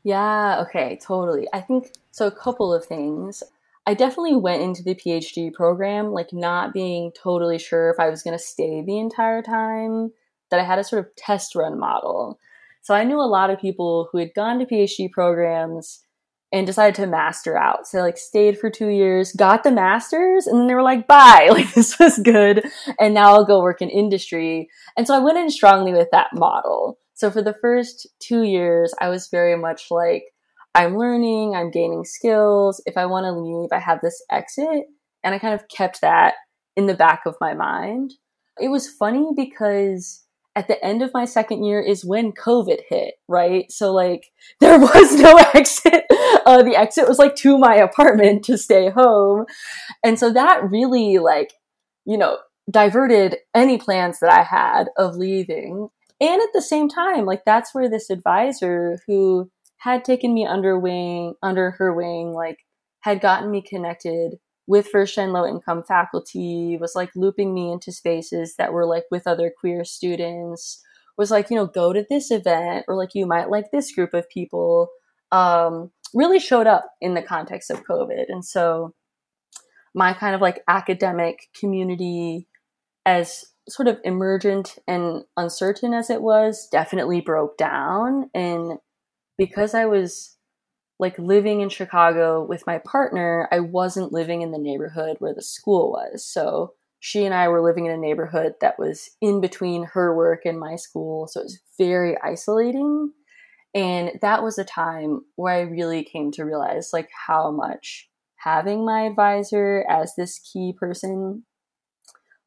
Yeah, 0.04 0.60
okay, 0.62 0.98
totally. 1.02 1.48
I 1.52 1.60
think 1.60 1.92
so. 2.12 2.26
A 2.26 2.30
couple 2.30 2.72
of 2.72 2.84
things. 2.84 3.42
I 3.88 3.94
definitely 3.94 4.36
went 4.36 4.62
into 4.62 4.82
the 4.82 4.94
PhD 4.94 5.52
program 5.52 6.12
like 6.12 6.32
not 6.32 6.72
being 6.72 7.12
totally 7.12 7.58
sure 7.58 7.90
if 7.90 8.00
I 8.00 8.08
was 8.08 8.22
going 8.22 8.36
to 8.36 8.42
stay 8.42 8.82
the 8.82 8.98
entire 8.98 9.42
time, 9.42 10.12
that 10.50 10.60
I 10.60 10.64
had 10.64 10.78
a 10.78 10.84
sort 10.84 11.04
of 11.04 11.14
test 11.16 11.54
run 11.54 11.78
model. 11.78 12.38
So 12.82 12.94
I 12.94 13.04
knew 13.04 13.20
a 13.20 13.26
lot 13.26 13.50
of 13.50 13.60
people 13.60 14.08
who 14.10 14.18
had 14.18 14.34
gone 14.34 14.58
to 14.60 14.66
PhD 14.66 15.10
programs 15.10 16.04
and 16.52 16.66
decided 16.66 16.94
to 16.94 17.06
master 17.06 17.56
out. 17.56 17.86
So 17.86 17.98
like 17.98 18.16
stayed 18.16 18.58
for 18.58 18.70
two 18.70 18.88
years, 18.88 19.32
got 19.32 19.64
the 19.64 19.72
masters, 19.72 20.46
and 20.46 20.60
then 20.60 20.66
they 20.68 20.74
were 20.74 20.82
like, 20.82 21.06
bye, 21.06 21.48
like 21.52 21.74
this 21.74 21.98
was 21.98 22.18
good. 22.18 22.64
And 23.00 23.14
now 23.14 23.32
I'll 23.32 23.44
go 23.44 23.60
work 23.60 23.82
in 23.82 23.90
industry. 23.90 24.68
And 24.96 25.06
so 25.06 25.14
I 25.14 25.18
went 25.18 25.38
in 25.38 25.50
strongly 25.50 25.92
with 25.92 26.08
that 26.12 26.28
model. 26.32 26.98
So 27.16 27.30
for 27.30 27.42
the 27.42 27.56
first 27.60 28.06
two 28.20 28.42
years, 28.42 28.94
I 29.00 29.08
was 29.08 29.28
very 29.28 29.56
much 29.56 29.90
like, 29.90 30.24
I'm 30.74 30.98
learning, 30.98 31.54
I'm 31.54 31.70
gaining 31.70 32.04
skills. 32.04 32.82
If 32.84 32.98
I 32.98 33.06
want 33.06 33.24
to 33.24 33.32
leave, 33.32 33.70
I 33.72 33.78
have 33.78 34.00
this 34.02 34.22
exit. 34.30 34.84
And 35.24 35.34
I 35.34 35.38
kind 35.38 35.54
of 35.54 35.66
kept 35.68 36.02
that 36.02 36.34
in 36.76 36.86
the 36.86 36.94
back 36.94 37.22
of 37.24 37.36
my 37.40 37.54
mind. 37.54 38.12
It 38.60 38.68
was 38.68 38.88
funny 38.88 39.30
because 39.34 40.24
at 40.54 40.68
the 40.68 40.82
end 40.84 41.02
of 41.02 41.14
my 41.14 41.24
second 41.24 41.64
year 41.64 41.80
is 41.80 42.04
when 42.04 42.32
COVID 42.32 42.80
hit, 42.88 43.14
right? 43.28 43.70
So 43.72 43.94
like 43.94 44.26
there 44.60 44.78
was 44.78 45.18
no 45.18 45.36
exit. 45.54 46.04
Uh, 46.44 46.62
the 46.62 46.76
exit 46.76 47.08
was 47.08 47.18
like 47.18 47.34
to 47.36 47.56
my 47.56 47.76
apartment 47.76 48.44
to 48.44 48.58
stay 48.58 48.90
home. 48.90 49.46
And 50.04 50.18
so 50.18 50.30
that 50.34 50.70
really 50.70 51.16
like, 51.16 51.54
you 52.04 52.18
know, 52.18 52.36
diverted 52.70 53.36
any 53.54 53.78
plans 53.78 54.20
that 54.20 54.30
I 54.30 54.42
had 54.42 54.88
of 54.98 55.16
leaving. 55.16 55.88
And 56.20 56.40
at 56.40 56.48
the 56.54 56.62
same 56.62 56.88
time, 56.88 57.26
like 57.26 57.42
that's 57.44 57.74
where 57.74 57.90
this 57.90 58.10
advisor 58.10 58.98
who 59.06 59.50
had 59.78 60.04
taken 60.04 60.32
me 60.32 60.46
under 60.46 60.78
wing, 60.78 61.34
under 61.42 61.72
her 61.72 61.92
wing, 61.94 62.32
like 62.32 62.58
had 63.00 63.20
gotten 63.20 63.50
me 63.50 63.62
connected 63.62 64.36
with 64.66 64.88
first 64.88 65.14
gen 65.14 65.32
low 65.32 65.46
income 65.46 65.82
faculty 65.86 66.76
was 66.80 66.94
like 66.94 67.10
looping 67.14 67.54
me 67.54 67.70
into 67.70 67.92
spaces 67.92 68.56
that 68.56 68.72
were 68.72 68.86
like 68.86 69.04
with 69.10 69.26
other 69.26 69.52
queer 69.60 69.84
students 69.84 70.82
was 71.16 71.30
like 71.30 71.50
you 71.50 71.56
know 71.56 71.66
go 71.66 71.92
to 71.92 72.04
this 72.10 72.30
event 72.30 72.84
or 72.88 72.96
like 72.96 73.14
you 73.14 73.26
might 73.26 73.48
like 73.48 73.70
this 73.70 73.92
group 73.92 74.12
of 74.12 74.28
people 74.28 74.88
um, 75.32 75.90
really 76.14 76.38
showed 76.38 76.66
up 76.66 76.84
in 77.00 77.14
the 77.14 77.22
context 77.22 77.70
of 77.70 77.84
covid. 77.84 78.24
And 78.28 78.44
so 78.44 78.94
my 79.94 80.12
kind 80.12 80.34
of 80.34 80.40
like 80.40 80.62
academic 80.68 81.48
community 81.58 82.48
as 83.04 83.44
sort 83.68 83.88
of 83.88 83.98
emergent 84.04 84.78
and 84.86 85.24
uncertain 85.36 85.92
as 85.92 86.10
it 86.10 86.22
was 86.22 86.68
definitely 86.70 87.20
broke 87.20 87.56
down 87.56 88.30
and 88.34 88.78
because 89.36 89.74
i 89.74 89.84
was 89.84 90.36
like 90.98 91.18
living 91.18 91.60
in 91.60 91.68
Chicago 91.68 92.44
with 92.44 92.66
my 92.66 92.78
partner, 92.78 93.48
I 93.52 93.60
wasn't 93.60 94.12
living 94.12 94.42
in 94.42 94.50
the 94.50 94.58
neighborhood 94.58 95.16
where 95.18 95.34
the 95.34 95.42
school 95.42 95.90
was. 95.90 96.24
So 96.24 96.72
she 97.00 97.24
and 97.24 97.34
I 97.34 97.48
were 97.48 97.62
living 97.62 97.86
in 97.86 97.92
a 97.92 97.98
neighborhood 97.98 98.54
that 98.60 98.78
was 98.78 99.10
in 99.20 99.40
between 99.40 99.84
her 99.92 100.16
work 100.16 100.46
and 100.46 100.58
my 100.58 100.76
school. 100.76 101.26
So 101.26 101.40
it 101.40 101.44
was 101.44 101.60
very 101.78 102.16
isolating. 102.22 103.12
And 103.74 104.12
that 104.22 104.42
was 104.42 104.58
a 104.58 104.64
time 104.64 105.20
where 105.36 105.54
I 105.54 105.60
really 105.60 106.02
came 106.02 106.32
to 106.32 106.44
realize 106.44 106.90
like 106.94 107.10
how 107.26 107.50
much 107.50 108.08
having 108.36 108.86
my 108.86 109.02
advisor 109.02 109.84
as 109.90 110.14
this 110.16 110.38
key 110.38 110.74
person 110.78 111.44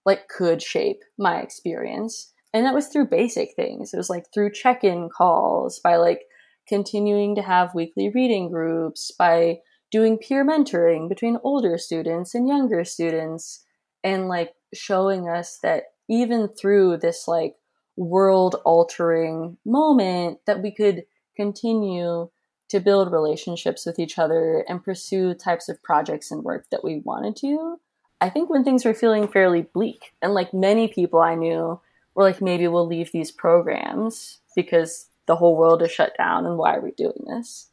like 0.10 0.28
could 0.28 0.60
shape 0.60 1.04
my 1.20 1.40
experience. 1.40 2.34
And 2.52 2.66
that 2.66 2.74
was 2.74 2.88
through 2.88 3.10
basic 3.10 3.50
things. 3.56 3.94
It 3.94 3.98
was 3.98 4.10
like 4.10 4.26
through 4.34 4.54
check-in 4.54 5.10
calls 5.16 5.80
by 5.80 5.98
like 5.98 6.22
continuing 6.68 7.36
to 7.36 7.44
have 7.44 7.76
weekly 7.76 8.10
reading 8.10 8.50
groups, 8.50 9.12
by 9.20 9.60
doing 9.92 10.18
peer 10.18 10.44
mentoring 10.44 11.08
between 11.08 11.38
older 11.44 11.78
students 11.78 12.34
and 12.34 12.48
younger 12.48 12.84
students, 12.84 13.64
and 14.04 14.28
like 14.28 14.54
showing 14.74 15.30
us 15.30 15.60
that 15.62 15.84
even 16.10 16.48
through 16.60 16.98
this 16.98 17.28
like 17.28 17.54
world 17.96 18.56
altering 18.66 19.58
moment, 19.64 20.40
that 20.48 20.64
we 20.64 20.74
could 20.74 21.04
continue 21.36 22.30
to 22.70 22.80
build 22.80 23.12
relationships 23.12 23.86
with 23.86 24.00
each 24.00 24.18
other 24.18 24.66
and 24.68 24.84
pursue 24.84 25.36
types 25.36 25.70
of 25.70 25.84
projects 25.84 26.32
and 26.32 26.44
work 26.44 26.66
that 26.72 26.84
we 26.84 27.04
wanted 27.06 27.36
to. 27.36 27.78
I 28.22 28.30
think 28.30 28.50
when 28.50 28.64
things 28.64 28.86
were 28.86 28.94
feeling 28.94 29.28
fairly 29.28 29.62
bleak, 29.62 30.14
and 30.22 30.34
like 30.34 30.54
many 30.54 30.88
people 30.88 31.20
I 31.20 31.36
knew 31.36 31.80
were 32.16 32.24
like, 32.24 32.42
maybe 32.42 32.68
we'll 32.68 32.88
leave 32.88 33.12
these 33.12 33.32
programs 33.32 34.40
because 34.56 35.08
the 35.26 35.36
whole 35.36 35.56
world 35.56 35.82
is 35.82 35.92
shut 35.92 36.18
down 36.18 36.46
and 36.46 36.58
why 36.58 36.76
are 36.76 36.82
we 36.82 36.92
doing 36.92 37.26
this? 37.28 37.68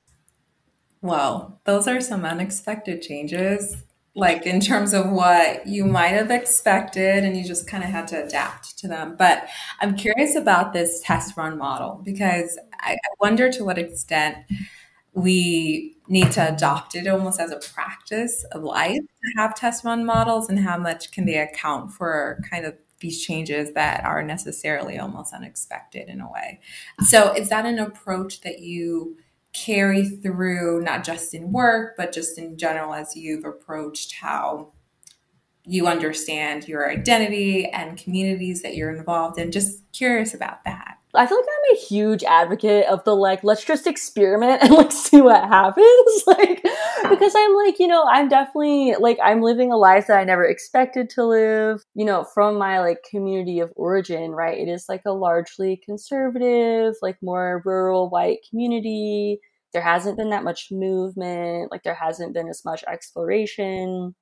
Well, 1.02 1.60
those 1.64 1.88
are 1.88 2.00
some 2.00 2.24
unexpected 2.24 3.02
changes, 3.02 3.76
like 4.14 4.46
in 4.46 4.60
terms 4.60 4.92
of 4.92 5.10
what 5.10 5.66
you 5.66 5.84
might 5.84 6.08
have 6.08 6.30
expected, 6.30 7.24
and 7.24 7.36
you 7.36 7.44
just 7.44 7.66
kind 7.66 7.84
of 7.84 7.90
had 7.90 8.08
to 8.08 8.24
adapt 8.24 8.78
to 8.78 8.88
them. 8.88 9.16
But 9.16 9.48
I'm 9.80 9.96
curious 9.96 10.36
about 10.36 10.72
this 10.72 11.00
test 11.04 11.36
run 11.36 11.58
model 11.58 12.00
because 12.04 12.58
I, 12.80 12.92
I 12.92 13.08
wonder 13.20 13.50
to 13.52 13.64
what 13.64 13.78
extent 13.78 14.36
we 15.16 15.96
need 16.08 16.30
to 16.30 16.54
adopt 16.54 16.94
it 16.94 17.06
almost 17.08 17.40
as 17.40 17.50
a 17.50 17.58
practice 17.74 18.44
of 18.52 18.62
life 18.62 18.98
to 18.98 19.32
have 19.38 19.54
test 19.54 19.82
run 19.82 20.04
models 20.04 20.50
and 20.50 20.58
how 20.58 20.76
much 20.76 21.10
can 21.10 21.24
they 21.24 21.38
account 21.38 21.90
for 21.90 22.38
kind 22.48 22.66
of 22.66 22.74
these 23.00 23.24
changes 23.24 23.72
that 23.72 24.04
are 24.04 24.22
necessarily 24.22 24.98
almost 24.98 25.32
unexpected 25.32 26.08
in 26.08 26.20
a 26.20 26.30
way. 26.30 26.60
So, 27.06 27.32
is 27.32 27.48
that 27.48 27.64
an 27.64 27.78
approach 27.78 28.42
that 28.42 28.60
you 28.60 29.16
carry 29.54 30.06
through, 30.06 30.82
not 30.82 31.02
just 31.02 31.32
in 31.32 31.50
work, 31.50 31.96
but 31.96 32.12
just 32.12 32.36
in 32.38 32.58
general 32.58 32.92
as 32.92 33.16
you've 33.16 33.44
approached 33.46 34.16
how 34.16 34.72
you 35.64 35.86
understand 35.86 36.68
your 36.68 36.90
identity 36.90 37.66
and 37.66 37.98
communities 37.98 38.62
that 38.62 38.76
you're 38.76 38.94
involved 38.94 39.38
in? 39.38 39.50
Just 39.50 39.80
curious 39.92 40.34
about 40.34 40.64
that. 40.64 40.95
I 41.16 41.26
feel 41.26 41.38
like 41.38 41.46
I'm 41.48 41.76
a 41.76 41.80
huge 41.80 42.22
advocate 42.24 42.86
of 42.86 43.02
the 43.04 43.14
like, 43.14 43.42
let's 43.42 43.64
just 43.64 43.86
experiment 43.86 44.62
and 44.64 44.72
like 44.72 44.92
see 44.92 45.20
what 45.20 45.44
happens. 45.44 45.86
Like, 46.26 46.62
because 47.08 47.34
I'm 47.36 47.54
like, 47.54 47.78
you 47.78 47.86
know, 47.86 48.04
I'm 48.10 48.28
definitely 48.28 48.94
like, 48.98 49.18
I'm 49.22 49.42
living 49.42 49.70
a 49.70 49.76
life 49.76 50.08
that 50.08 50.18
I 50.18 50.24
never 50.24 50.44
expected 50.44 51.08
to 51.10 51.24
live, 51.24 51.84
you 51.94 52.04
know, 52.04 52.24
from 52.34 52.58
my 52.58 52.80
like 52.80 52.98
community 53.08 53.60
of 53.60 53.72
origin, 53.76 54.32
right? 54.32 54.58
It 54.58 54.68
is 54.68 54.86
like 54.88 55.02
a 55.06 55.12
largely 55.12 55.80
conservative, 55.84 56.94
like 57.00 57.16
more 57.22 57.62
rural 57.64 58.10
white 58.10 58.38
community. 58.48 59.40
There 59.72 59.82
hasn't 59.82 60.16
been 60.16 60.30
that 60.30 60.44
much 60.44 60.68
movement, 60.70 61.70
like, 61.70 61.82
there 61.84 61.94
hasn't 61.94 62.34
been 62.34 62.48
as 62.48 62.64
much 62.64 62.82
exploration. 62.84 64.14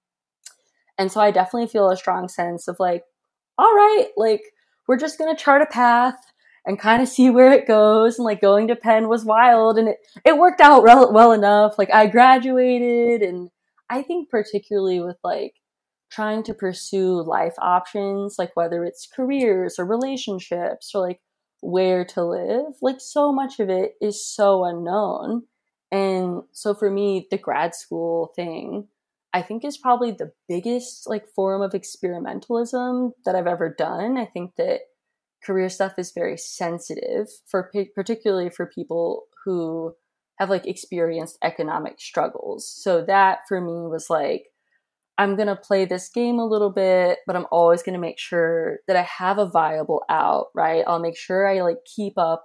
And 0.99 1.11
so 1.11 1.21
I 1.21 1.31
definitely 1.31 1.69
feel 1.69 1.91
a 1.91 1.97
strong 1.97 2.29
sense 2.29 2.69
of 2.69 2.77
like, 2.79 3.03
all 3.57 3.73
right, 3.73 4.09
like, 4.17 4.43
we're 4.87 4.99
just 4.99 5.19
going 5.19 5.35
to 5.35 5.43
chart 5.43 5.63
a 5.63 5.67
path 5.67 6.17
and 6.67 6.79
kind 6.79 7.03
of 7.03 7.09
see 7.17 7.31
where 7.31 7.53
it 7.53 7.67
goes. 7.67 8.19
And 8.19 8.25
like 8.25 8.41
going 8.41 8.69
to 8.69 8.77
Penn 8.77 9.09
was 9.09 9.25
wild 9.25 9.79
and 9.79 9.89
it, 9.89 9.99
it 10.25 10.39
worked 10.39 10.61
out 10.61 10.83
well, 10.83 11.13
well 11.13 11.33
enough. 11.33 11.79
Like 11.79 11.93
I 11.93 12.07
graduated 12.07 13.23
and 13.23 13.51
I 13.91 14.03
think 14.03 14.31
particularly 14.31 15.01
with 15.01 15.19
like 15.23 15.55
trying 16.11 16.43
to 16.45 16.55
pursue 16.55 17.23
life 17.23 17.55
options, 17.59 18.37
like 18.39 18.53
whether 18.55 18.85
it's 18.85 19.09
careers 19.15 19.79
or 19.79 19.85
relationships 19.85 20.93
or 20.95 21.07
like 21.07 21.21
where 21.61 22.05
to 22.05 22.25
live, 22.25 22.75
like 22.83 23.01
so 23.01 23.33
much 23.33 23.59
of 23.59 23.69
it 23.69 23.95
is 24.01 24.25
so 24.25 24.65
unknown. 24.65 25.45
And 25.91 26.43
so 26.53 26.75
for 26.75 26.91
me, 26.91 27.27
the 27.31 27.39
grad 27.39 27.75
school 27.75 28.33
thing, 28.37 28.89
I 29.33 29.43
think 29.43 29.65
is 29.65 29.77
probably 29.77 30.13
the 30.13 30.33
biggest 30.49 31.09
like 31.09 31.27
form 31.27 31.63
of 31.63 31.73
experimentalism 31.73 33.13
that 33.25 33.35
I've 33.35 33.47
ever 33.47 33.75
done. 33.77 34.17
I 34.17 34.27
think 34.27 34.57
that 34.57 34.81
career 35.45 35.69
stuff 35.69 35.95
is 35.99 36.13
very 36.15 36.37
sensitive 36.37 37.29
for 37.47 37.71
particularly 37.95 38.51
for 38.51 38.67
people 38.67 39.25
who 39.45 39.95
have 40.39 40.51
like 40.51 40.67
experienced 40.67 41.39
economic 41.43 42.01
struggles. 42.01 42.69
So 42.69 43.05
that 43.07 43.41
for 43.49 43.61
me 43.61 43.89
was 43.89 44.09
like 44.11 44.45
I'm 45.17 45.37
going 45.37 45.49
to 45.49 45.57
play 45.57 45.85
this 45.85 46.09
game 46.09 46.41
a 46.41 46.47
little 46.47 46.71
bit, 46.71 47.21
but 47.27 47.37
I'm 47.37 47.47
always 47.53 47.85
going 47.85 47.93
to 47.93 48.01
make 48.01 48.19
sure 48.19 48.81
that 48.89 48.97
I 48.97 49.03
have 49.03 49.39
a 49.39 49.49
viable 49.49 50.03
out, 50.11 50.47
right? 50.55 50.83
I'll 50.87 50.99
make 50.99 51.17
sure 51.17 51.47
I 51.47 51.63
like 51.63 51.79
keep 51.85 52.19
up 52.19 52.43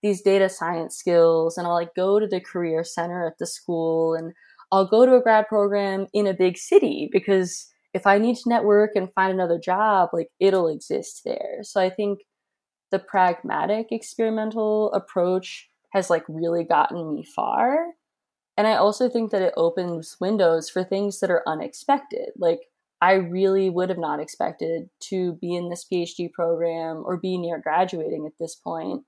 these 0.00 0.22
data 0.22 0.48
science 0.48 0.96
skills 0.96 1.58
and 1.58 1.66
I'll 1.66 1.74
like 1.74 1.94
go 1.96 2.20
to 2.20 2.26
the 2.26 2.40
career 2.40 2.84
center 2.84 3.26
at 3.26 3.38
the 3.38 3.46
school 3.46 4.14
and 4.14 4.32
I'll 4.70 4.86
go 4.86 5.04
to 5.04 5.16
a 5.16 5.22
grad 5.22 5.48
program 5.48 6.06
in 6.12 6.26
a 6.26 6.34
big 6.34 6.56
city 6.56 7.08
because 7.10 7.66
if 7.94 8.06
I 8.06 8.18
need 8.18 8.36
to 8.36 8.48
network 8.48 8.90
and 8.94 9.12
find 9.14 9.32
another 9.32 9.58
job, 9.58 10.10
like 10.12 10.28
it'll 10.38 10.68
exist 10.68 11.22
there. 11.24 11.58
So 11.62 11.80
I 11.80 11.90
think 11.90 12.20
the 12.94 13.00
pragmatic 13.00 13.90
experimental 13.90 14.92
approach 14.92 15.68
has 15.92 16.10
like 16.10 16.22
really 16.28 16.62
gotten 16.62 17.12
me 17.12 17.24
far. 17.24 17.88
And 18.56 18.68
I 18.68 18.76
also 18.76 19.08
think 19.08 19.32
that 19.32 19.42
it 19.42 19.52
opens 19.56 20.16
windows 20.20 20.70
for 20.70 20.84
things 20.84 21.18
that 21.18 21.28
are 21.28 21.42
unexpected. 21.44 22.28
Like, 22.36 22.60
I 23.00 23.14
really 23.14 23.68
would 23.68 23.88
have 23.88 23.98
not 23.98 24.20
expected 24.20 24.90
to 25.08 25.32
be 25.40 25.56
in 25.56 25.70
this 25.70 25.84
PhD 25.92 26.32
program 26.32 27.02
or 27.04 27.16
be 27.16 27.36
near 27.36 27.58
graduating 27.58 28.26
at 28.26 28.38
this 28.38 28.54
point 28.54 29.02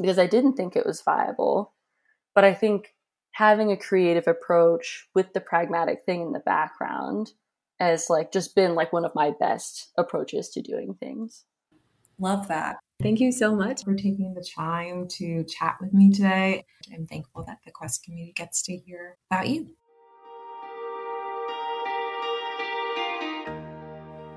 because 0.00 0.18
I 0.18 0.26
didn't 0.26 0.54
think 0.54 0.74
it 0.74 0.86
was 0.86 1.02
viable. 1.02 1.74
But 2.34 2.44
I 2.44 2.54
think 2.54 2.94
having 3.32 3.70
a 3.70 3.76
creative 3.76 4.26
approach 4.26 5.06
with 5.14 5.34
the 5.34 5.40
pragmatic 5.42 5.98
thing 6.06 6.22
in 6.22 6.32
the 6.32 6.40
background 6.40 7.32
has 7.78 8.08
like 8.08 8.32
just 8.32 8.54
been 8.54 8.74
like 8.74 8.90
one 8.90 9.04
of 9.04 9.14
my 9.14 9.32
best 9.38 9.92
approaches 9.98 10.48
to 10.48 10.62
doing 10.62 10.94
things. 10.94 11.44
Love 12.18 12.48
that. 12.48 12.76
Thank 13.00 13.20
you 13.20 13.30
so 13.30 13.54
much 13.54 13.84
for 13.84 13.94
taking 13.94 14.34
the 14.34 14.42
time 14.42 15.06
to 15.06 15.44
chat 15.44 15.76
with 15.80 15.94
me 15.94 16.10
today. 16.10 16.64
I'm 16.92 17.06
thankful 17.06 17.44
that 17.44 17.58
the 17.64 17.70
Quest 17.70 18.02
community 18.02 18.32
gets 18.32 18.60
to 18.62 18.76
hear 18.76 19.16
about 19.30 19.46
you. 19.46 19.68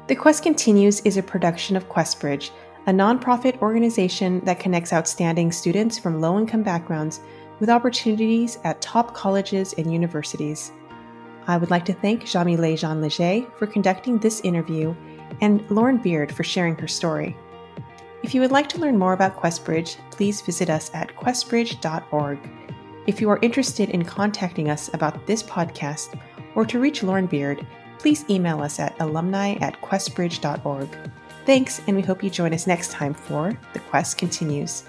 The 0.06 0.16
Quest 0.16 0.44
Continues 0.44 1.00
is 1.02 1.18
a 1.18 1.24
production 1.24 1.76
of 1.76 1.90
QuestBridge, 1.90 2.52
a 2.86 2.92
nonprofit 2.92 3.60
organization 3.64 4.46
that 4.46 4.60
connects 4.60 4.94
outstanding 4.94 5.52
students 5.52 5.98
from 5.98 6.22
low 6.22 6.38
income 6.38 6.62
backgrounds 6.62 7.20
with 7.60 7.70
opportunities 7.72 8.60
at 8.64 8.80
top 8.80 9.16
colleges 9.16 9.74
and 9.74 9.92
universities. 9.92 10.72
I 11.48 11.58
would 11.58 11.72
like 11.72 11.86
to 11.86 11.94
thank 11.94 12.26
Jamile 12.26 12.78
Jean 12.78 13.02
Leger 13.02 13.44
for 13.58 13.66
conducting 13.66 14.20
this 14.20 14.40
interview 14.42 14.94
and 15.42 15.68
Lauren 15.72 15.98
Beard 15.98 16.32
for 16.32 16.44
sharing 16.44 16.76
her 16.76 16.88
story. 16.88 17.36
If 18.24 18.36
you 18.36 18.42
would 18.42 18.52
like 18.52 18.70
to 18.70 18.80
learn 18.80 18.98
more 18.98 19.14
about 19.14 19.36
QuestBridge, 19.36 19.98
please 20.12 20.42
visit 20.42 20.70
us 20.70 20.92
at 20.94 21.16
questbridge.org. 21.16 22.40
If 23.08 23.20
you 23.20 23.30
are 23.32 23.40
interested 23.42 23.90
in 23.90 24.06
contacting 24.06 24.70
us 24.70 24.94
about 24.94 25.26
this 25.26 25.42
podcast 25.42 26.20
or 26.54 26.66
to 26.66 26.80
reach 26.80 27.02
Lauren 27.02 27.26
Beard, 27.26 27.66
please 27.98 28.24
email 28.30 28.62
us 28.62 28.80
at 28.80 28.96
alumni 29.00 29.56
at 29.56 29.82
questbridge.org. 29.82 30.90
Thanks, 31.46 31.82
and 31.88 31.96
we 31.96 32.04
hope 32.04 32.24
you 32.24 32.30
join 32.30 32.54
us 32.54 32.68
next 32.68 32.92
time 32.92 33.16
for 33.16 33.58
The 33.74 33.80
Quest 33.80 34.20
Continues. 34.20 34.84